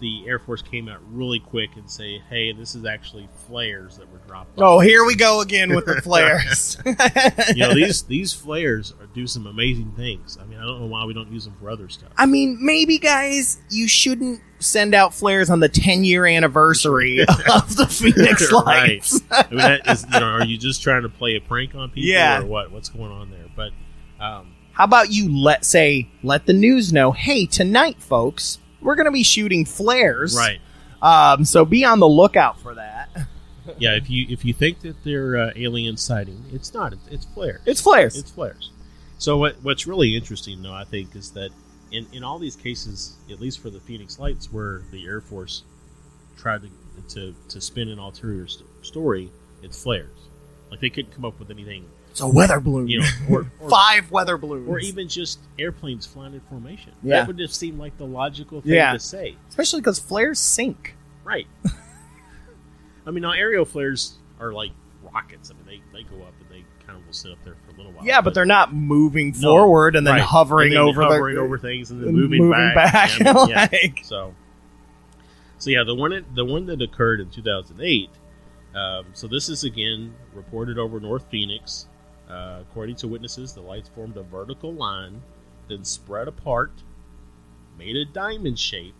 [0.00, 4.10] the Air Force came out really quick and say, "Hey, this is actually flares that
[4.10, 6.76] were dropped." Oh, off." here we go again with the flares.
[6.84, 10.36] you know these these flares are, do some amazing things.
[10.40, 12.10] I mean, I don't know why we don't use them for other stuff.
[12.18, 17.20] I mean, maybe guys, you shouldn't send out flares on the 10 year anniversary
[17.54, 18.64] of the Phoenix right.
[18.66, 19.20] Lights.
[19.30, 22.08] I mean, is, you know, are you just trying to play a prank on people,
[22.08, 22.40] Yeah.
[22.40, 22.72] or what?
[22.72, 23.46] What's going on there?
[23.54, 23.70] But
[24.22, 29.06] um, How about you let say let the news know, hey, tonight, folks, we're going
[29.06, 30.60] to be shooting flares, right,
[31.00, 33.08] Um, so be on the lookout for that.
[33.78, 36.92] yeah, if you if you think that they're uh, alien sighting, it's not.
[36.92, 37.60] It's, it's flares.
[37.66, 38.16] It's flares.
[38.18, 38.70] It's flares.
[39.18, 41.50] So what what's really interesting, though, I think, is that
[41.92, 45.62] in in all these cases, at least for the Phoenix Lights, where the Air Force
[46.36, 46.68] tried to
[47.14, 49.30] to, to spin an ulterior st- story,
[49.62, 50.18] it's flares.
[50.70, 51.84] Like they couldn't come up with anything.
[52.14, 52.86] It's a weather balloon.
[52.86, 54.68] You know, or, or Five weather balloons.
[54.68, 56.92] or even just airplanes flying in formation.
[57.02, 57.18] Yeah.
[57.18, 58.92] That would just seem like the logical thing Yeah.
[58.92, 59.36] to say.
[59.48, 60.94] Especially because flares sink.
[61.24, 61.48] Right.
[63.06, 64.70] I mean, now aerial flares are like
[65.02, 65.50] rockets.
[65.50, 67.74] I mean, they, they go up and they kind of will sit up there for
[67.74, 68.06] a little while.
[68.06, 70.22] Yeah, but they're not moving No, forward and then right.
[70.22, 72.92] hovering And then over the- hovering over things and then and moving, moving back.
[72.92, 73.68] back, I mean, yeah.
[73.72, 74.34] like- So,
[75.58, 78.08] so yeah, the one that, the one that occurred in 2008.
[78.74, 81.86] Um, so this is again reported over North Phoenix.
[82.28, 85.20] Uh, according to witnesses, the lights formed a vertical line,
[85.68, 86.72] then spread apart,
[87.78, 88.94] made a diamond shape.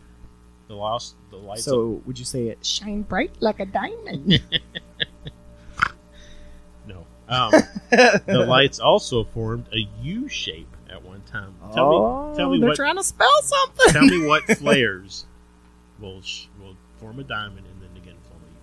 [0.68, 1.64] The lost the lights.
[1.64, 4.41] So would you say it shine bright like a diamond?
[6.87, 7.07] No.
[7.29, 7.53] Um,
[7.91, 11.55] the lights also formed a U shape at one time.
[11.72, 12.77] Tell oh, me, tell me they're what.
[12.77, 13.93] trying to spell something.
[13.93, 15.27] tell me what flares
[15.99, 16.20] will
[16.61, 18.57] will form a diamond and then again form a U.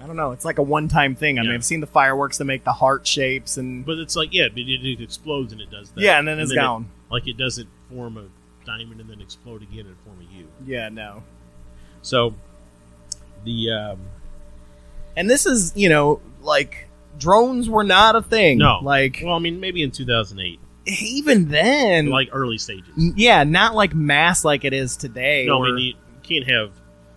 [0.00, 0.32] I don't know.
[0.32, 1.38] It's like a one-time thing.
[1.38, 4.32] I mean, I've seen the fireworks that make the heart shapes, and But it's like
[4.34, 6.00] yeah, but it, it explodes and it does that.
[6.00, 6.88] Yeah, and then it's it- gone.
[7.10, 8.24] like it doesn't form a
[8.66, 10.46] diamond and then explode again and form a U.
[10.66, 11.22] yeah, no.
[12.02, 12.34] So
[13.44, 13.98] the um,
[15.16, 16.88] And this is, you know, like
[17.18, 18.58] drones were not a thing.
[18.58, 22.92] no, like well, I mean maybe in 2008, even then, like early stages.
[22.96, 25.46] yeah, not like mass like it is today.
[25.46, 26.72] No, I mean you can't have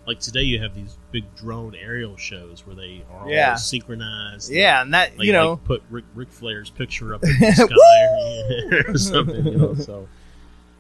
[0.06, 0.42] like today.
[0.42, 3.52] You have these big drone aerial shows where they are Yeah.
[3.52, 4.52] all synchronized.
[4.52, 7.52] yeah, and that like, you know, like put Rick, Ric Flair's picture up in the
[7.54, 9.46] sky or, something.
[9.46, 10.08] You know, so,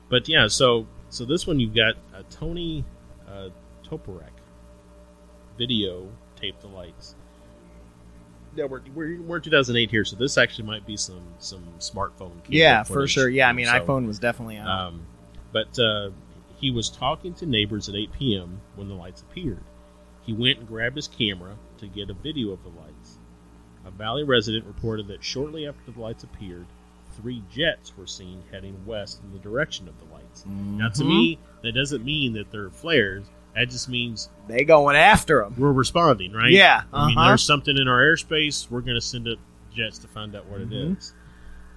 [0.09, 2.83] but yeah, so so this one you've got a Tony
[3.27, 3.49] uh,
[3.87, 4.29] Toporek
[5.57, 7.15] video tape the lights.
[8.55, 12.31] Yeah, we're, we're, we're in 2008 here, so this actually might be some some smartphone.
[12.47, 13.29] yeah, for sure.
[13.29, 14.67] Yeah, I mean, so- iPhone was definitely on.
[14.67, 15.01] um,
[15.51, 16.09] but uh,
[16.59, 18.59] he was talking to neighbors at 8 p.m.
[18.75, 19.63] when the lights appeared.
[20.27, 23.17] He went and grabbed his camera to get a video of the lights.
[23.85, 26.65] A Valley resident reported that shortly after the lights appeared,
[27.19, 30.45] three jets were seen heading west in the direction of the lights.
[30.45, 31.07] Now, to Mhm.
[31.07, 33.25] me, that doesn't mean that they're flares.
[33.55, 35.55] That just means they going after them.
[35.57, 36.51] we're responding, right?
[36.51, 37.29] Yeah, I mean, uh-huh.
[37.29, 38.69] there's something in our airspace.
[38.69, 39.39] We're going to send up
[39.73, 40.97] jets to find out what it Mhm.
[40.97, 41.13] is.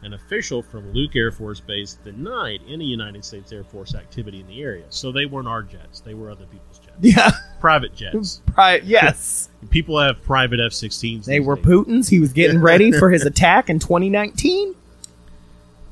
[0.03, 4.47] An official from Luke Air Force Base denied any United States Air Force activity in
[4.47, 4.85] the area.
[4.91, 6.01] So they weren't our jets.
[6.01, 6.97] They were other people's jets.
[7.01, 7.31] Yeah,
[7.61, 8.41] Private jets.
[8.47, 11.27] Pri- yes, People have private F 16s.
[11.27, 12.09] they were Putin's.
[12.09, 14.75] He was getting ready for his attack in 2019.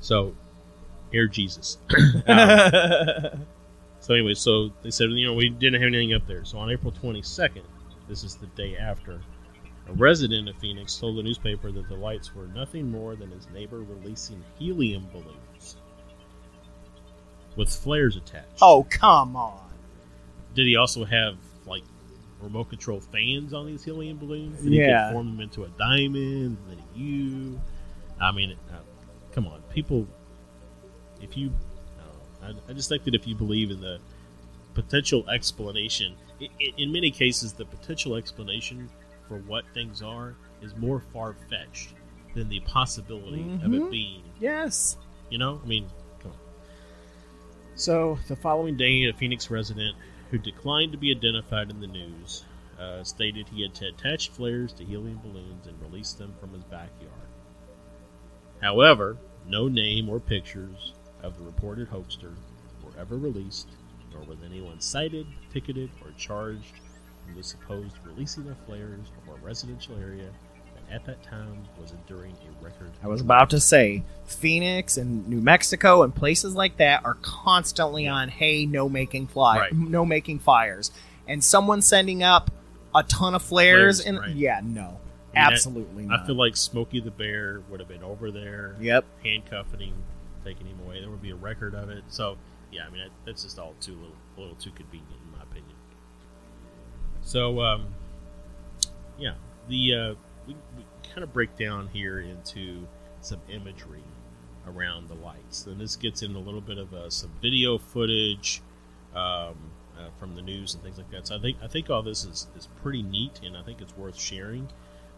[0.00, 0.34] So,
[1.12, 1.78] Air Jesus.
[2.26, 3.46] Um,
[4.00, 6.42] so, anyway, so they said, you know, we didn't have anything up there.
[6.44, 7.60] So on April 22nd,
[8.08, 9.20] this is the day after,
[9.88, 13.46] a resident of Phoenix told the newspaper that the lights were nothing more than his
[13.52, 15.76] neighbor releasing helium balloons
[17.56, 18.58] with flares attached.
[18.62, 19.60] oh come on!
[20.54, 21.36] Did he also have,
[22.40, 24.62] remote control fans on these helium balloons?
[24.62, 25.08] He Yeah.
[25.08, 27.60] could form them into a diamond and then a U?
[28.20, 28.78] I mean, uh,
[29.32, 29.62] come on.
[29.72, 30.06] People,
[31.20, 31.52] if you.
[32.42, 33.98] I, I just think that if you believe in the
[34.74, 38.88] potential explanation, i i in many cases, the potential explanation
[39.26, 41.94] for what things are is more far fetched
[42.34, 43.90] than the possibility of it Mhm.
[43.90, 44.22] being.
[44.40, 44.96] Yes.
[45.30, 45.86] You know, I mean,
[46.20, 46.38] come on.
[47.74, 49.96] So the following day, a Phoenix resident
[50.30, 52.44] who declined to be identified in the news
[52.78, 57.12] uh, stated he had attached flares to helium balloons and released them from his backyard.
[58.60, 59.16] However,
[59.46, 62.34] no name or pictures of the reported hoaxer
[62.84, 63.68] were ever released,
[64.12, 66.80] nor was anyone cited, ticketed, or charged
[67.26, 70.30] for the supposed releasing of flares over a residential area
[70.90, 72.90] at that time was enduring a record.
[73.02, 78.06] I was about to say Phoenix and New Mexico and places like that are constantly
[78.08, 79.72] on hey no making fly Right.
[79.76, 80.90] no making fires
[81.26, 82.50] and someone sending up
[82.94, 84.34] a ton of flares, Flares, and right.
[84.34, 86.26] yeah no I mean, absolutely I not.
[86.26, 88.74] feel like Smokey the Bear would have been over there.
[88.80, 89.04] Yep.
[89.22, 89.94] Handcuffing him,
[90.44, 91.00] taking him away.
[91.00, 92.02] There would be a record of it.
[92.08, 92.38] So,
[92.72, 95.42] yeah, I mean, that, that's just all too little, a little too convenient, in my
[95.44, 95.74] opinion.
[97.20, 97.88] So, um,
[99.18, 99.34] yeah,
[99.68, 100.14] the uh,
[100.48, 102.88] we, we kind of break down here into
[103.20, 104.02] some imagery
[104.66, 108.62] around the lights, and this gets in a little bit of uh, some video footage
[109.14, 109.54] um,
[109.96, 111.26] uh, from the news and things like that.
[111.26, 113.96] So I think I think all this is, is pretty neat, and I think it's
[113.96, 114.68] worth sharing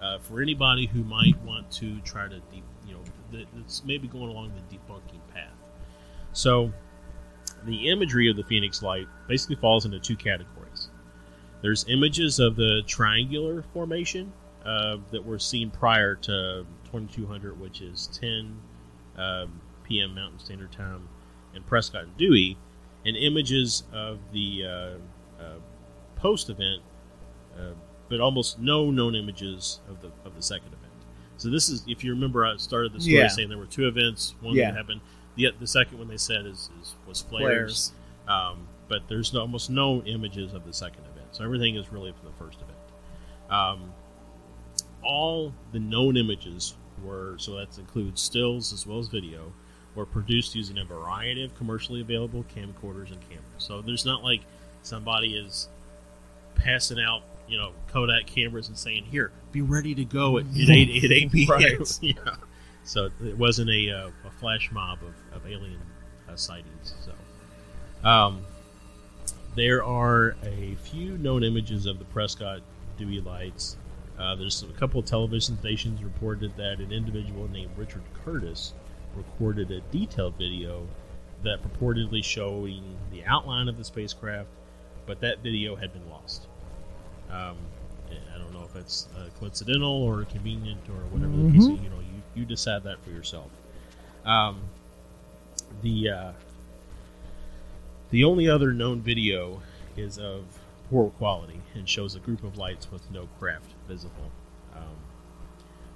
[0.03, 3.47] uh, for anybody who might want to try to, de- you know,
[3.85, 5.53] maybe going along the debunking path.
[6.33, 6.73] So,
[7.65, 10.89] the imagery of the Phoenix Light basically falls into two categories.
[11.61, 14.33] There's images of the triangular formation
[14.65, 18.57] uh, that were seen prior to 2200, which is 10
[19.17, 20.15] um, p.m.
[20.15, 21.09] Mountain Standard Time
[21.55, 22.57] in Prescott and Dewey,
[23.05, 25.59] and images of the uh, uh,
[26.17, 26.83] post event,
[27.59, 27.73] uh,
[28.09, 30.81] but almost no known images of the of the second event.
[31.39, 33.29] So this is, if you remember, I started the story Yeah.
[33.29, 34.35] saying there were two events.
[34.43, 34.71] One Yeah.
[34.71, 35.01] that happened.
[35.37, 37.93] The, the second one they said is, is was flares.
[38.27, 38.51] Flares.
[38.53, 41.29] Um, but there's no, almost no images of the second event.
[41.33, 42.77] So everything is really for the first event.
[43.49, 43.93] Um,
[45.03, 49.53] all the known images were, so that includes stills as well as video,
[49.95, 53.45] were produced using a variety of commercially available camcorders and cameras.
[53.59, 54.43] So there's not like
[54.83, 55.69] somebody is
[56.55, 60.71] passing out, you know, Kodak cameras and saying, "Here, be ready to go at, at
[60.71, 62.37] eight at eight p.m." Yeah.
[62.85, 65.81] So it wasn't a, uh, a flash mob of, of alien
[66.29, 66.95] uh, sightings.
[67.05, 68.41] So, um,
[69.55, 72.63] there are a few known images of the Prescott
[72.97, 73.77] Dewey lights.
[74.21, 78.75] Uh, there's a couple of television stations reported that an individual named Richard Curtis
[79.17, 80.87] recorded a detailed video
[81.43, 84.49] that purportedly showing the outline of the spacecraft,
[85.07, 86.47] but that video had been lost.
[87.31, 87.57] Um,
[88.11, 91.63] I don't know if it's uh, coincidental or convenient or whatever the case.
[91.63, 91.69] is.
[91.69, 91.83] Mhm.
[91.85, 93.49] You know, you, you decide that for yourself.
[94.27, 94.61] Um,
[95.83, 96.33] the uh,
[98.11, 99.63] the only other known video
[99.97, 100.45] is of
[100.91, 104.33] poor quality and shows a group of lights with no craft visible.
[104.75, 104.97] Um,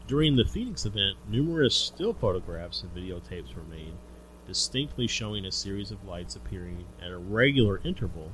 [0.06, 3.92] during the Phoenix event, numerous still photographs and videotapes were made,
[4.46, 8.30] distinctly showing a series of lights appearing at a regular interval,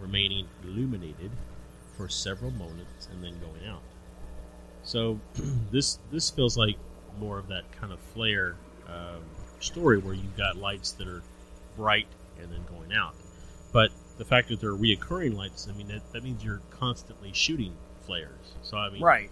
[0.00, 1.30] remaining illuminated
[1.96, 3.82] for several moments and then going out.
[4.82, 5.20] So
[5.70, 6.76] this this feels like
[7.18, 8.56] more of that kind of flare
[8.88, 9.22] um,
[9.60, 11.22] story where you've got lights that are
[11.76, 12.06] bright
[12.40, 13.14] and then going out.
[13.72, 17.74] But the fact that they're reoccurring lights, I mean, that, that means you're constantly shooting
[18.04, 18.52] flares.
[18.62, 19.30] So I mean, Right.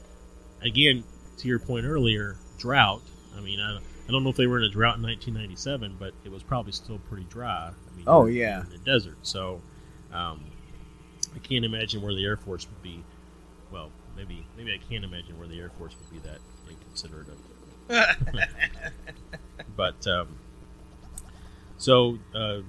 [0.62, 1.04] Again,
[1.38, 3.02] to your point earlier, drought.
[3.36, 6.14] I mean, I, I don't know if they were in a drought in 1997, but
[6.24, 7.72] it was probably still pretty dry.
[7.72, 8.62] I mean, Oh, yeah.
[8.62, 9.18] in the desert.
[9.22, 9.60] So
[10.12, 10.44] um,
[11.34, 13.02] I can't imagine where the Air Force would be.
[13.70, 16.38] Well, maybe maybe I can't imagine where the Air Force would be that
[16.70, 17.38] inconsiderate of.
[19.76, 20.28] but um,
[21.78, 22.60] so uh,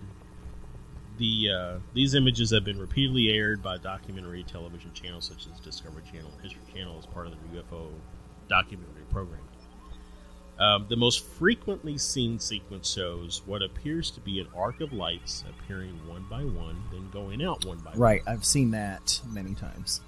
[1.18, 6.04] the uh, these images have been repeatedly aired by documentary television channels such as Discovery
[6.12, 7.90] Channel and History Channel as part of the UFO
[8.48, 9.42] documentary program.
[10.60, 15.44] Um, the most frequently seen sequence shows what appears to be an arc of lights
[15.48, 18.00] appearing one by one, then going out one by one.
[18.00, 18.22] Right.
[18.26, 20.02] I've seen that many times.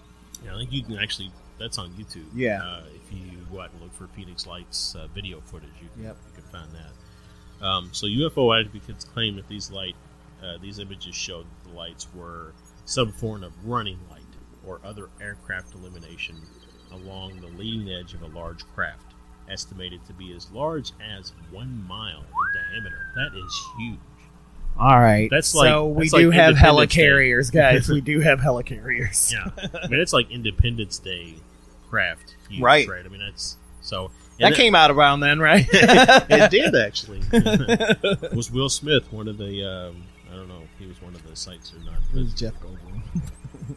[0.44, 1.32] Yeah, I think you can actually.
[1.60, 2.26] That's on YouTube.
[2.34, 2.64] Yeah.
[2.64, 6.04] Uh, if you go out and look for Phoenix Lights uh, video footage, you can,
[6.06, 6.18] Yep.
[6.28, 7.66] you can find that.
[7.66, 9.96] Um, so UFO advocates claim that these light,
[10.44, 12.54] uh, these images showed that the lights were
[12.86, 14.22] some form of running light
[14.66, 16.36] or other aircraft illumination
[16.92, 19.14] along the leading edge of a large craft,
[19.50, 23.06] estimated to be as large as one mile in diameter.
[23.16, 24.00] That is huge.
[24.80, 25.28] All right.
[25.30, 27.90] That's like- so we that's like do have helicarriers, guys.
[27.90, 29.32] we do have helicarriers.
[29.32, 29.50] Yeah,
[29.84, 31.36] I mean it's like Independence Day
[31.90, 32.88] craft, huge, Right.
[32.88, 33.06] Right.
[33.06, 34.12] I mean that's so.
[34.40, 35.68] That came out around then, right?
[35.72, 37.20] it did actually.
[38.36, 39.66] was Will Smith one of the?
[39.66, 42.00] Um, I don't know if he was one of the sites or not.
[42.14, 43.02] It was Jeff Goldblum.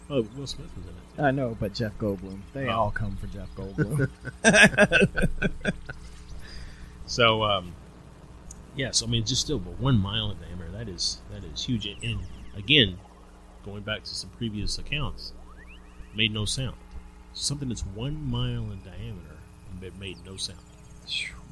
[0.09, 1.27] Oh, Will Smith was in it.
[1.27, 2.41] I know, but Jeff Goldblum.
[2.55, 2.73] They Oh.
[2.73, 4.09] all come for Jeff Goldblum.
[7.07, 7.75] So, um,
[8.75, 8.91] yeah.
[8.93, 10.71] So I mean, just still, but one mile in diameter.
[10.71, 11.87] That is that is huge.
[11.87, 12.21] And,
[12.57, 12.99] again,
[13.65, 15.33] going back to some previous accounts,
[16.15, 16.77] made no sound.
[17.35, 19.37] Something that's one mile in diameter
[19.71, 20.59] and it made no sound.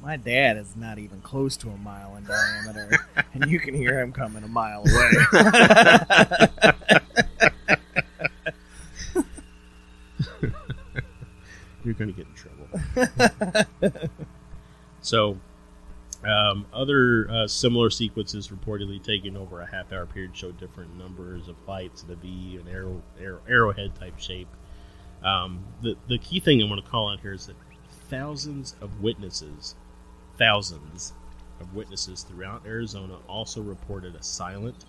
[0.01, 2.97] My dad is not even close to a mile in diameter,
[3.33, 5.11] and you can hear him coming a mile away.
[11.83, 14.09] You're going to get in trouble.
[15.01, 15.37] so,
[16.23, 21.47] um, other uh, similar sequences reportedly taking over a half hour period show different numbers
[21.47, 24.47] of lights in a V, an arrow, arrow, arrowhead type shape.
[25.23, 27.55] Um, the, the key thing I want to call out here is that
[28.09, 29.75] thousands of witnesses,
[30.41, 31.13] thousands
[31.59, 34.85] of witnesses throughout Arizona also reported a silent,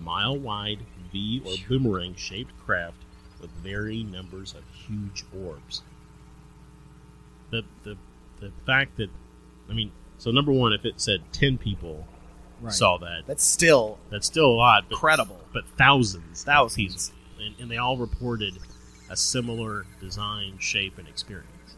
[0.00, 0.78] mile wide
[1.12, 2.96] V or boomerang shaped craft
[3.38, 5.82] with varying numbers of huge orbs.
[7.50, 7.98] The, the,
[8.40, 9.10] the fact that,
[9.68, 12.08] I mean, so number one, if it said 10 people
[12.60, 12.72] Right.
[12.72, 14.84] saw that, That's still that's still a lot.
[14.88, 15.40] But, Incredible.
[15.52, 16.44] But thousands.
[16.44, 17.12] Thousands.
[17.38, 18.54] And, and they all reported
[19.10, 21.76] a similar design, shape, and experience.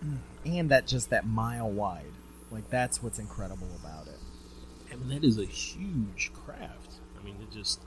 [0.44, 2.12] and that just that mile wide.
[2.50, 4.18] Like that's what's incredible about it.
[4.92, 6.94] I mean, that is a huge craft.
[7.18, 7.80] I mean, it just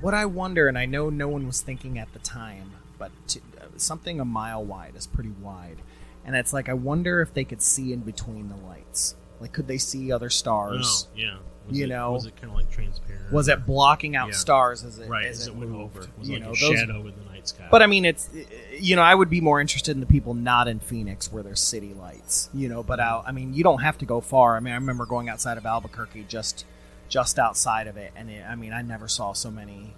[0.00, 3.40] What I wonder, and I know no one was thinking at the time, but to,
[3.60, 5.78] uh, something a mile wide is pretty wide,
[6.24, 9.16] and it's like I wonder if they could see in between the lights.
[9.40, 11.08] Like, could they see other oh, stars?
[11.08, 11.36] Oh, yeah.
[11.68, 13.30] Was you it, know, was it kind of like transparent?
[13.30, 14.34] Was it blocking out Yeah.
[14.34, 15.26] stars as it right?
[15.26, 15.96] as, as it, it went moved?
[15.98, 16.08] over?
[16.18, 17.68] Was you like know, a those- shadow in the night sky.
[17.70, 18.30] But I mean, it's
[18.78, 21.60] you know, I would be more interested in the people not in Phoenix where there's
[21.60, 22.48] city lights.
[22.54, 23.24] You know, but out.
[23.26, 24.56] I mean, you don't have to go far.
[24.56, 26.64] I mean, I remember going outside of Albuquerque, just
[27.08, 29.94] just outside of it, and it, I mean, I never saw so many.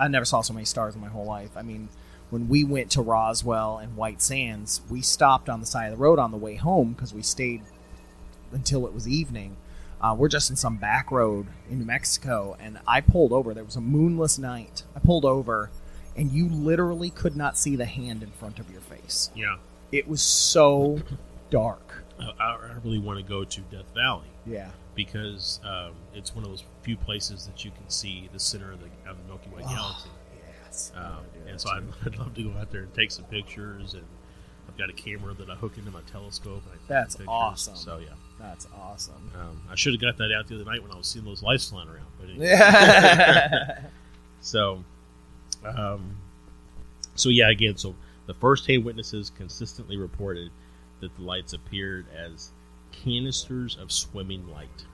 [0.00, 1.50] I never saw so many stars in my whole life.
[1.56, 1.90] I mean,
[2.30, 6.02] when we went to Roswell and White Sands, we stopped on the side of the
[6.02, 7.62] road on the way home because we stayed
[8.52, 9.56] until it was evening.
[10.00, 13.52] Uh, we're just in some back road in New Mexico, and I pulled over.
[13.52, 14.84] There was a moonless night.
[14.94, 15.70] I pulled over,
[16.16, 19.30] and you literally could not see the hand in front of your face.
[19.34, 19.56] yeah,
[19.90, 21.00] It was so
[21.50, 22.04] dark.
[22.20, 24.70] I, I really want to go to Death Valley Yeah.
[24.94, 28.78] because um, it's one of those few places that you can see the center of
[28.80, 30.08] the, of the Milky Way Oh, galaxy.
[30.64, 30.92] Yes.
[30.96, 33.94] Um, and so I'd, I'd love to go out there and take some pictures.
[33.94, 34.04] And
[34.68, 36.62] I've got a camera that I hook into my telescope.
[36.70, 37.76] And I That's awesome.
[37.76, 38.08] So yeah,
[38.38, 39.30] That's awesome.
[39.38, 41.42] um, I should have got that out the other night when I was seeing those
[41.42, 42.06] lights flying around.
[42.20, 42.46] But anyway.
[42.46, 43.80] Yeah.
[44.40, 44.84] so,
[45.64, 46.16] um,
[47.14, 47.94] so yeah, again, so
[48.26, 50.50] the first-hand witnesses consistently reported
[51.00, 52.50] that the lights appeared as
[52.92, 54.84] canisters of swimming light.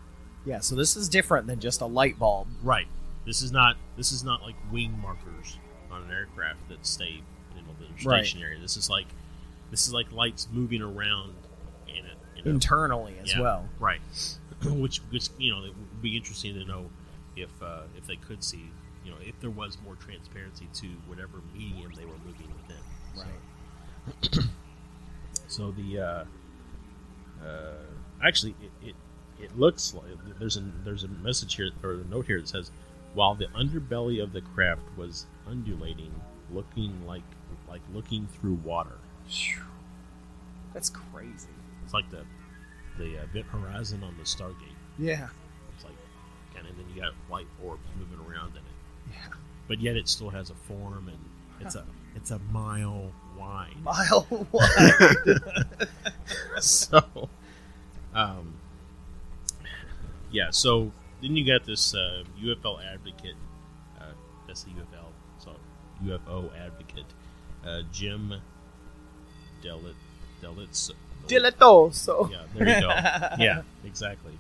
[0.45, 0.61] yeah.
[0.61, 2.49] So this is different than just a light bulb.
[2.62, 2.86] Right.
[3.26, 3.76] This is not.
[3.97, 5.59] This is not like wing markers
[5.90, 7.22] on an aircraft that stay,
[7.55, 8.24] you know, are Right.
[8.26, 8.59] stationary.
[8.61, 9.07] This is like,
[9.70, 11.34] this is like lights moving around
[11.88, 12.34] in it you know?
[12.45, 13.68] Internally as Yeah, well.
[13.78, 14.01] Right.
[14.64, 16.90] which, which you know, it would be interesting to know
[17.36, 18.70] if uh, if they could see,
[19.05, 22.82] you know, if there was more transparency to whatever medium they were moving within.
[23.14, 24.45] So- Right.
[25.47, 26.24] So the uh,
[27.45, 27.74] uh,
[28.24, 28.95] actually, it, it
[29.40, 30.05] it looks like
[30.38, 32.70] there's a there's a message here or a note here that says
[33.14, 36.12] while the underbelly of the craft was undulating,
[36.51, 37.22] looking like
[37.68, 38.99] like looking through water.
[40.72, 41.49] That's crazy.
[41.85, 42.24] It's like the
[42.99, 44.55] the uh, event horizon on the Stargate.
[44.99, 45.28] Yeah.
[45.74, 45.95] It's like,
[46.57, 49.12] and then you got white orbs moving around in it.
[49.12, 49.37] Yeah.
[49.68, 51.18] But yet it still has a form, and
[51.61, 53.74] it's a it's a mile wide.
[53.82, 55.41] Mile wide.
[56.61, 57.28] so,
[58.14, 58.55] um,
[60.30, 60.51] yeah.
[60.51, 63.37] So then you got this uh, UFO advocate.
[64.01, 64.12] Uh,
[64.47, 65.09] that's the UFL.
[65.39, 65.53] So
[66.05, 67.07] UFO advocate,
[67.66, 68.35] uh, Jim
[69.62, 69.95] Delit
[70.43, 70.91] Delitz.
[71.28, 72.30] Dilettoso.
[72.30, 72.88] Yeah, there you go.
[73.44, 74.32] yeah, exactly.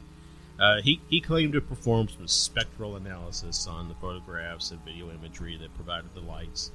[0.58, 5.56] Uh, he, he claimed to perform some spectral analysis on the photographs and video imagery
[5.56, 6.70] that provided the lights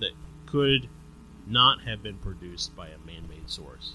[0.00, 0.10] that
[0.44, 0.88] could
[1.46, 3.92] not have been produced by a man made source.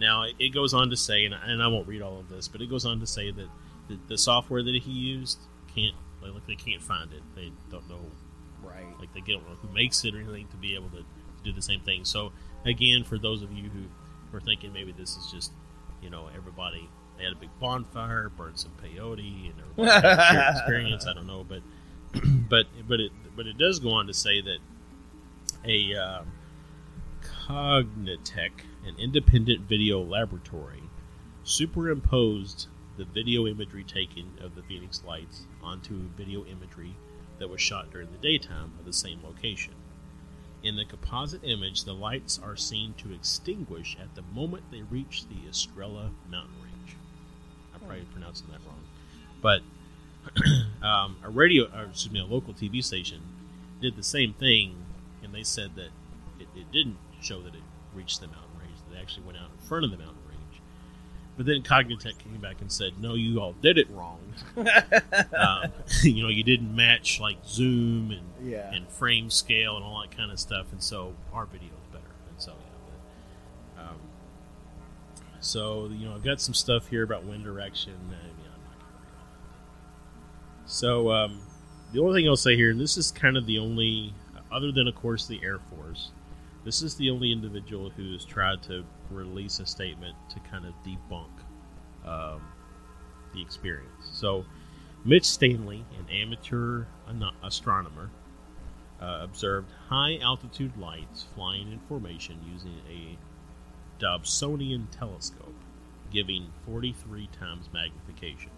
[0.00, 2.48] Now, it- goes on to say, and I, and I won't read all of this,
[2.48, 3.48] but it goes on to say that
[3.88, 5.38] the, the software that he used
[5.74, 7.22] can't, like, like, they can't find it.
[7.36, 8.00] They don't know,
[8.62, 8.84] Right.
[8.98, 11.04] like, they don't know who makes it or anything to be able to
[11.44, 12.04] do the same thing.
[12.04, 12.32] So,
[12.64, 13.82] again, for those of you who
[14.34, 15.52] were thinking maybe this is just,
[16.02, 20.32] you know, everybody they had a big bonfire, burned some peyote, and everybody had a
[20.32, 21.06] shared experience.
[21.06, 21.62] I don't know, but
[22.48, 24.58] but but it but it does go on to say that
[25.64, 26.32] a um,
[27.46, 28.50] Cognitech,
[28.86, 30.82] an independent video laboratory,
[31.44, 32.66] superimposed
[32.96, 36.94] the video imagery taken of the Phoenix lights onto video imagery
[37.38, 39.74] that was shot during the daytime of the same location.
[40.64, 45.26] In the composite image, the lights are seen to extinguish at the moment they reach
[45.28, 46.96] the Estrella mountain range.
[47.74, 48.82] I'm probably pronouncing that wrong,
[49.42, 49.60] but
[50.82, 53.20] um, a radio, or excuse me, a local TV station
[53.82, 54.74] did the same thing,
[55.22, 55.90] and they said that
[56.40, 57.60] it, it didn't show that it
[57.94, 58.78] reached the mountain range.
[58.88, 60.62] That it actually went out in front of the mountain range.
[61.36, 64.18] But then Cognitech came back and said, "No, you all did it wrong.
[64.56, 65.72] um,
[66.02, 68.72] you know, you didn't match like zoom and Yeah.
[68.72, 72.04] and frame scale and all that kind of stuff, and so our video is better."
[72.30, 72.92] And so, yeah,
[73.76, 73.96] but, um,
[75.40, 77.92] so you know, I've got some stuff here about wind direction.
[77.94, 79.28] I mean, I'm not gonna read all
[80.64, 80.70] that.
[80.70, 81.40] So um,
[81.92, 84.14] the only thing I'll say here, and this is kind of the only,
[84.52, 86.10] other than of course the Air Force,
[86.64, 91.28] this is the only individual who's tried to release a statement to kind of debunk
[92.06, 92.40] um,
[93.34, 94.08] the experience.
[94.12, 94.44] So
[95.04, 96.86] Mitch Stanley, an amateur
[97.42, 98.10] astronomer,
[99.00, 103.18] uh, observed high altitude lights flying in formation using a
[104.02, 105.54] Dobsonian telescope,
[106.10, 108.50] giving 43 times magnification.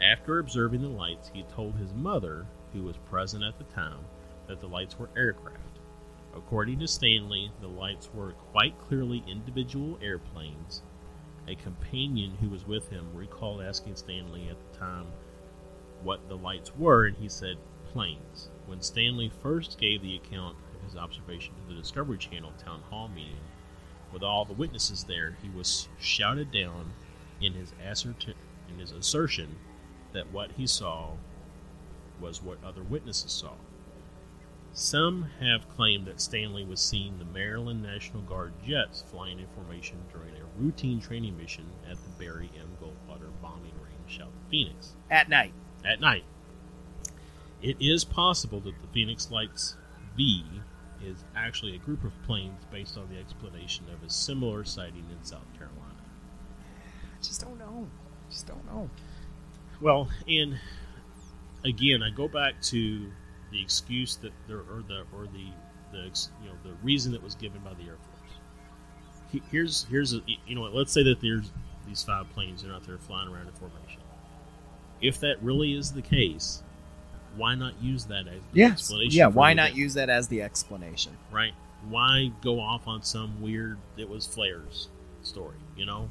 [0.00, 4.00] After observing the lights, he told his mother, who was present at the time,
[4.48, 5.78] that the lights were aircraft.
[6.34, 10.82] According to Stanley, the lights were quite clearly individual airplanes.
[11.50, 15.08] A companion who was with him recalled asking Stanley at the time
[16.00, 18.50] what the lights were, and he said planes.
[18.66, 23.08] When Stanley first gave the account of his observation to the Discovery Channel town hall
[23.08, 23.40] meeting,
[24.12, 26.92] with all the witnesses there, he was shouted down
[27.40, 29.56] in his in his assertion
[30.12, 31.14] that what he saw
[32.20, 33.54] was what other witnesses saw.
[34.72, 39.98] Some have claimed that Stanley was seeing the Maryland National Guard jets flying in formation
[40.12, 42.68] during a routine training mission at the Barry M.
[42.80, 45.52] Goldwater bombing range south of Phoenix At night.
[45.84, 46.24] at night.
[47.60, 49.76] It is possible that the Phoenix Lights
[50.16, 50.44] B
[51.04, 55.24] is actually a group of planes based on the explanation of a similar sighting in
[55.24, 55.96] South Carolina.
[57.18, 57.88] I just don't know.
[58.30, 58.88] Just don't know.
[59.80, 60.58] Well, and
[61.64, 63.10] again, I go back to
[63.50, 65.46] the excuse that there, or the or the
[65.92, 66.04] the
[66.42, 69.42] you know the reason that was given by the Air Force.
[69.50, 71.50] Here's here's a, you know what, let's say that there's
[71.86, 74.00] these five planes are out there flying around in formation.
[75.00, 76.62] If that really is the case,
[77.36, 78.72] why not use that as the Yes.
[78.72, 79.16] explanation?
[79.18, 81.16] Yeah, why not use that as the explanation?
[81.30, 81.52] right?
[81.88, 84.88] Why go off on some weird it was flares
[85.22, 85.56] story?
[85.76, 86.10] You know,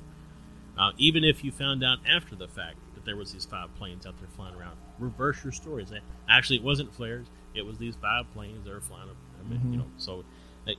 [0.78, 4.06] uh, even if you found out after the fact that there was these five planes
[4.08, 5.86] out there flying around, reverse your story.
[5.86, 9.10] Say, actually, it wasn't flares; it was these five planes that were flying.
[9.10, 9.72] I mean, Mhm.
[9.72, 10.24] You know, so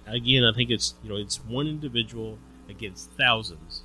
[0.07, 3.83] again, I think it's you know it's one individual against thousands.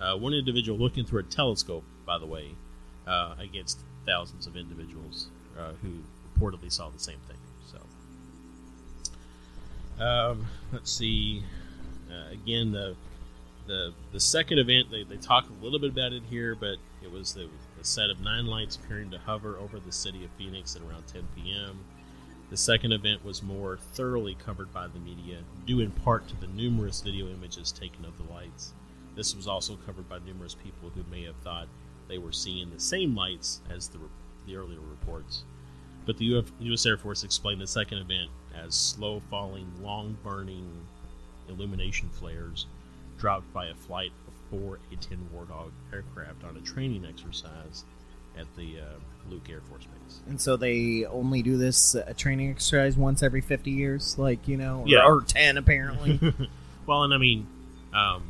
[0.00, 2.54] Uh, one individual looking through a telescope, by the way,
[3.06, 6.02] uh, against thousands of individuals uh, who
[6.38, 7.36] reportedly saw the same thing.
[7.72, 7.78] So.
[10.04, 11.42] Um, let's see.
[12.10, 12.94] Uh, again, the
[13.66, 17.10] the the second event they, they talk a little bit about it here, but it
[17.10, 17.48] was the,
[17.86, 21.22] set of nine lights appearing to hover over the city of Phoenix at around 10
[21.34, 21.78] p.m.
[22.50, 26.46] The second event was more thoroughly covered by the media, due in part to the
[26.48, 28.72] numerous video images taken of the lights.
[29.14, 31.68] This was also covered by numerous people who may have thought
[32.08, 33.98] they were seeing the same lights as the,
[34.46, 35.42] the earlier reports.
[36.04, 36.86] But the UF, U.S.
[36.86, 40.70] Air Force explained the second event as slow falling, long burning
[41.48, 42.66] illumination flares
[43.18, 44.12] dropped by a flight
[44.52, 47.84] of four A 10 Warthog aircraft on a training exercise
[48.38, 50.20] at the uh, Luke Air Force Base.
[50.28, 54.56] And so they only do this uh, training exercise once every 50 years, like, you
[54.56, 55.06] know, or, Yeah.
[55.06, 56.20] or 10 apparently.
[56.86, 57.46] well, and I mean,
[57.94, 58.24] um,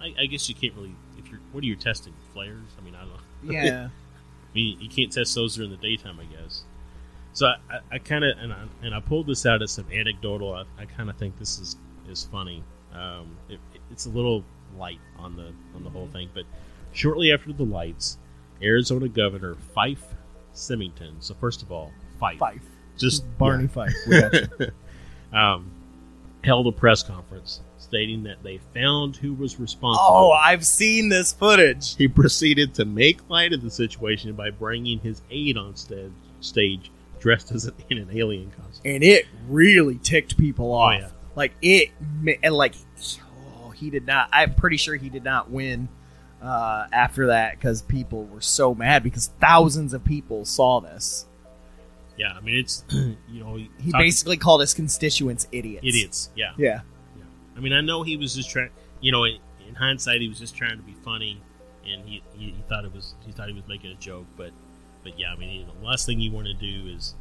[0.00, 0.94] I, I guess you can't really.
[1.18, 2.12] If you're, what are you testing?
[2.32, 2.58] Flares?
[2.78, 3.52] I mean, I don't know.
[3.52, 3.88] Yeah.
[4.50, 6.64] I mean, you can't test those during the daytime, I guess.
[7.32, 9.86] So I, I, I kind of and I and I pulled this out as some
[9.92, 10.54] anecdotal.
[10.54, 11.76] I, I kind of think this is
[12.08, 12.62] is funny.
[12.92, 13.58] Um, it,
[13.90, 14.44] it's a little
[14.78, 16.44] light on the on the whole thing, but
[16.92, 18.18] shortly after the lights,
[18.62, 20.04] Arizona Governor Fife
[20.52, 21.16] Symington.
[21.20, 22.62] So first of all, Fife, Fife.
[22.98, 23.68] just Barney yeah.
[23.70, 23.94] Fife.
[24.06, 24.70] We got you.
[25.38, 25.70] um,
[26.42, 30.04] held a press conference stating that they found who was responsible.
[30.06, 31.96] oh, I've seen this footage.
[31.96, 36.10] He proceeded to make light of the situation by bringing his aide on sta-
[36.40, 38.82] stage dressed as an, in an alien costume.
[38.94, 41.00] And it really ticked people off.
[41.00, 41.08] yeah.
[41.36, 41.90] Like, it,
[42.42, 43.23] and like, oh,
[43.84, 45.88] he did not, I'm pretty sure he did not win
[46.42, 51.26] uh, after that because people were so mad because thousands of people saw this.
[52.16, 55.86] Yeah, I mean it's you know he, basically called his constituents idiots.
[55.86, 56.30] idiots.
[56.34, 57.24] Yeah, Yeah.
[57.56, 58.70] I mean I know he was just trying.
[59.00, 61.40] You know, in, in hindsight, he was just trying to be funny,
[61.86, 64.26] and he, he, he thought it was he thought he was making a joke.
[64.36, 64.52] But
[65.02, 67.14] but yeah, I mean you know, the last thing you want to do is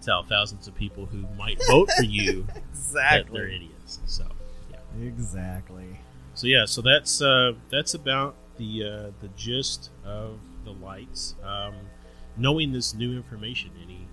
[0.00, 2.46] tell thousands of people who might vote for you
[2.92, 4.00] that they're idiots.
[4.06, 4.24] So
[4.70, 5.06] yeah.
[5.06, 5.98] Exactly.
[6.36, 11.34] So yeah, so that's uh, that's about the uh, the gist of the lights.
[11.42, 11.74] Um,
[12.36, 14.06] knowing this new information, any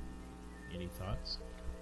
[0.74, 1.38] any thoughts?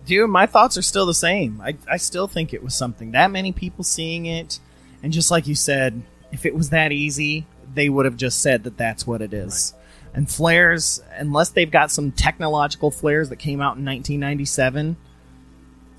[0.06, 1.62] Dude, my thoughts are still the same.
[1.62, 3.12] I, I still think it was something.
[3.12, 4.60] That many people seeing it,
[5.04, 8.64] and just like you said, if it was that easy, they would have just said
[8.64, 9.76] that that's what it is.
[10.16, 14.98] And flares, unless they've got some technological flares that came out in 1997,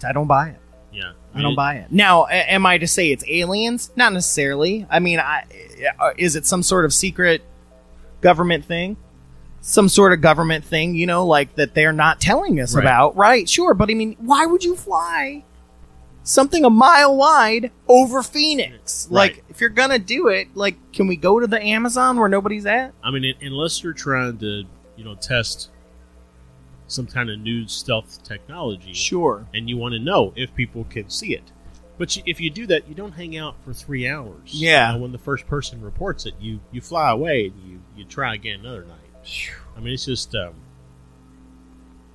[0.05, 0.61] I don't buy it.
[0.93, 1.91] Yeah, I don't buy it.
[1.91, 3.91] Now, a- am I to say it's aliens?
[3.97, 4.87] Not necessarily.
[4.91, 5.45] I mean, I,
[5.99, 7.43] uh, is it some sort of secret
[8.21, 8.97] government thing?
[9.61, 12.83] Some sort of government thing, you know, like that they're not telling us Right.
[12.85, 13.49] about, right?
[13.49, 15.45] Sure, but I mean, why would you fly
[16.25, 19.07] something a mile wide over Phoenix?
[19.11, 19.15] Right.
[19.35, 22.67] Like, if you're gonna do it, like, can we go to the Amazon where nobody's
[22.67, 22.93] at?
[23.05, 24.65] I mean, un- unless you're trying to,
[24.97, 25.71] you know, test
[26.93, 29.47] some kind of new stealth technology, Sure.
[29.55, 31.51] and you want to know if people can see it.
[31.99, 34.41] But you, if you do that, you don't hang out for three hours.
[34.53, 34.89] Yeah.
[34.93, 38.05] You know, when the first person reports it, you you fly away and you you
[38.05, 39.51] try again another night.
[39.77, 40.55] I mean, it's just um,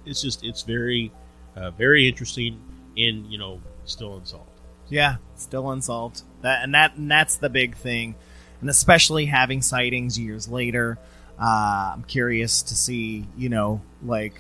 [0.05, 1.11] it's just it's very
[1.55, 2.59] uh, very interesting
[2.97, 4.49] and you know still unsolved.
[4.89, 6.23] Yeah, still unsolved.
[6.41, 8.15] That and that and that's the big thing,
[8.61, 10.97] and especially having sightings years later.
[11.39, 14.33] Uh, I'm curious to see, you know, like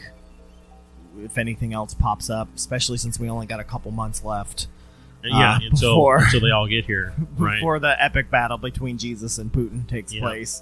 [1.23, 4.67] if anything else pops up, especially since we only got a couple months left.
[5.23, 7.55] yeah, uh, until before- until they all get here, right?
[7.55, 10.21] before the epic battle between Jesus and Putin takes Yeah.
[10.21, 10.61] place.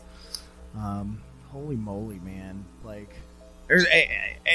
[0.76, 2.66] Um, holy moly, man!
[2.84, 3.14] Like,
[3.70, 4.10] a-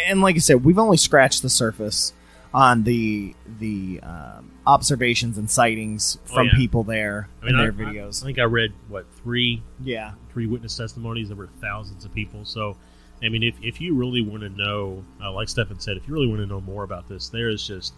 [0.08, 2.12] and like I said, we've only scratched the surface
[2.52, 6.52] on the the um, observations and sightings Oh, from yeah.
[6.56, 8.22] people there I mean, in their I- videos.
[8.22, 10.12] I, think I read what three, Yeah.
[10.32, 11.28] three witness testimonies.
[11.28, 12.44] There were thousands of people.
[12.44, 12.76] So,
[13.22, 16.14] I mean, if if you really want to know, uh, like Stefan said, if you
[16.14, 17.92] really want to know more about this, there is just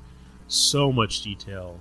[0.49, 1.79] so much detail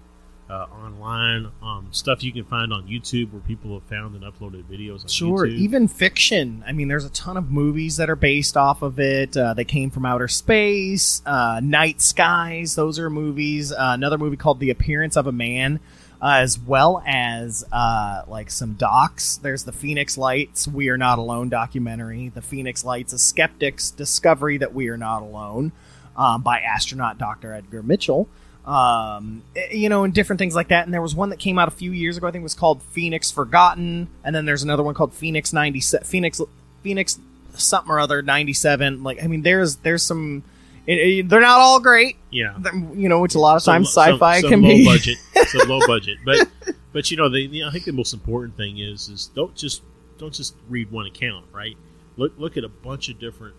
[0.49, 4.63] uh, online, um, stuff you can find on YouTube where people have found and uploaded
[4.65, 5.57] videos on Sure, YouTube.
[5.57, 6.61] even fiction.
[6.67, 9.35] I mean, there's a ton of movies that are based off of it.
[9.37, 11.21] Uh, they came from outer space.
[11.25, 13.71] Uh, Night Skies, those are movies.
[13.71, 15.79] Uh, another movie called The Appearance of a Man,
[16.21, 19.37] uh, as well as uh, like some docs.
[19.37, 22.29] There's the Phoenix Lights, We Are Not Alone documentary.
[22.29, 25.71] The Phoenix Lights, A Skeptic's Discovery That We Are Not Alone
[26.15, 27.53] um, by astronaut Dr.
[27.53, 28.27] Edgar Mitchell
[28.65, 30.85] um, eh, you know, and different things like that.
[30.85, 32.27] And there was one that came out a few years ago.
[32.27, 35.79] I think it was called Phoenix Forgotten, and then there's another one called Phoenix ninety
[35.79, 36.41] seven, Phoenix
[36.83, 37.19] Phoenix
[37.53, 39.03] something or other ninety seven.
[39.03, 40.43] Like, I mean, there's there's some.
[40.87, 42.57] It, it- they're not all great, yeah,
[42.93, 44.85] you know, which a lot of Some- times some- sci-fi some can low be.
[44.93, 45.17] budget,
[45.47, 46.47] some low budget, but
[46.91, 49.83] but you know, the, the- I think the most important thing is is don't just
[50.17, 51.77] don't just read one account, right?
[52.17, 53.55] Look look at a bunch of different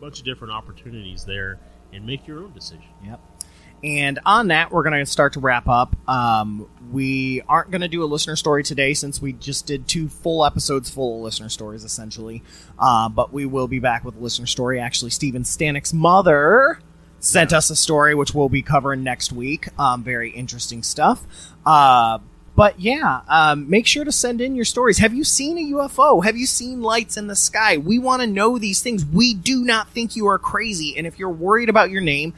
[0.00, 1.58] bunch of different opportunities there
[1.92, 2.84] and make your own decision.
[3.04, 3.20] Yep.
[3.82, 5.96] And on that, we're going to start to wrap up.
[6.08, 10.08] Um, we aren't going to do a listener story today since we just did two
[10.08, 12.42] full episodes full of listener stories, essentially.
[12.78, 14.80] Uh, but we will be back with a listener story.
[14.80, 16.80] Actually, Steven Stanik's mother
[17.20, 19.68] sent us a story, which we'll be covering next week.
[19.78, 21.24] Um, very interesting stuff.
[21.64, 22.18] Uh,
[22.56, 24.98] but yeah, um, make sure to send in your stories.
[24.98, 26.24] Have you seen a UFO?
[26.24, 27.78] Have you seen lights in the sky?
[27.78, 29.04] We want to know these things.
[29.04, 30.94] We do not think you are crazy.
[30.96, 32.34] And if you're worried about your name,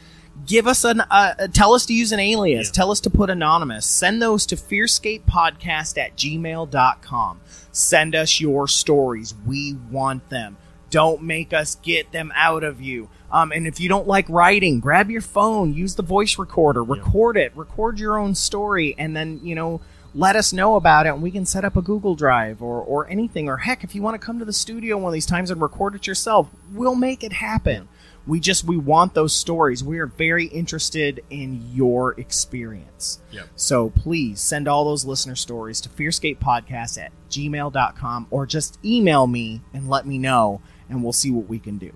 [0.46, 2.70] give us an uh, tell us to use an alias.
[2.70, 3.86] Tell us to put anonymous.
[3.86, 7.40] Send those to fearscapepodcast at gmail.com
[7.72, 9.34] send us your stories.
[9.46, 10.56] We want them.
[10.90, 13.08] Don't make us get them out of you.
[13.30, 17.38] Um, and if you don't like writing grab your phone use the voice recorder record
[17.38, 19.80] it record your own story and then you know
[20.14, 23.08] let us know about it and we can set up a google drive or, or
[23.08, 23.48] anything.
[23.48, 25.62] Or heck if you want to come to the studio one of these times and
[25.62, 27.88] record it yourself we'll make it happen
[28.26, 29.82] we just we want those stories.
[29.82, 33.20] We are very interested in your experience.
[33.32, 33.48] Yep.
[33.56, 39.60] so please send all those listener stories to fearscapepodcast at gmail.com or just email me
[39.74, 41.92] and let me know and we'll see what we can do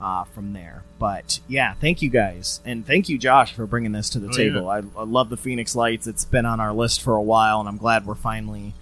[0.00, 0.82] uh, from there.
[0.98, 2.60] But yeah thank you guys.
[2.64, 4.68] And thank you josh for bringing this to the Oh, table.
[4.68, 6.06] I, I love the phoenix lights.
[6.06, 8.74] It's been on our list for a while and i'm glad we're finally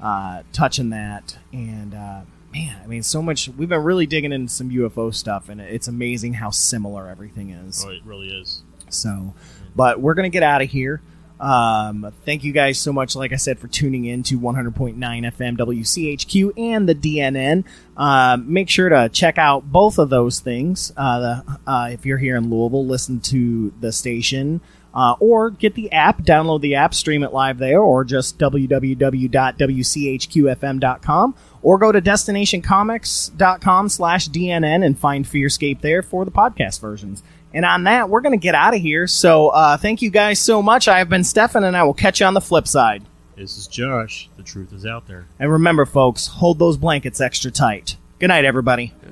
[0.00, 1.38] uh, touching that.
[1.52, 2.20] And uh,
[2.58, 5.88] man i mean so much we've been really digging into some ufo stuff and it's
[5.88, 8.62] amazing how similar everything is Oh, it really is.
[8.88, 9.34] so,
[9.74, 11.02] but we're going to get out of here.
[11.38, 15.58] Um, thank you guys so much, like I said, for tuning in to 100.9 FM
[15.58, 17.64] WCHQ and the DNN.
[17.94, 20.92] Um, make sure to check out both of those things.
[20.96, 24.62] Uh, the, uh, if you're here in Louisville, listen to the station.
[24.96, 31.34] Uh, or get the app, download the app, stream it live there, or just www.wchqfm.com,
[31.60, 37.22] or go to destinationcomics.com slash DNN and find Fearscape there for the podcast versions.
[37.52, 39.06] And on that, we're going to get out of here.
[39.06, 40.88] So uh, thank you guys so much.
[40.88, 43.04] I have been Stefan, and I will catch you on the flip side.
[43.36, 44.30] This is Josh.
[44.38, 45.26] The truth is out there.
[45.38, 47.98] And remember, folks, hold those blankets extra tight.
[48.18, 48.94] Good night, everybody.
[49.02, 49.10] Yeah.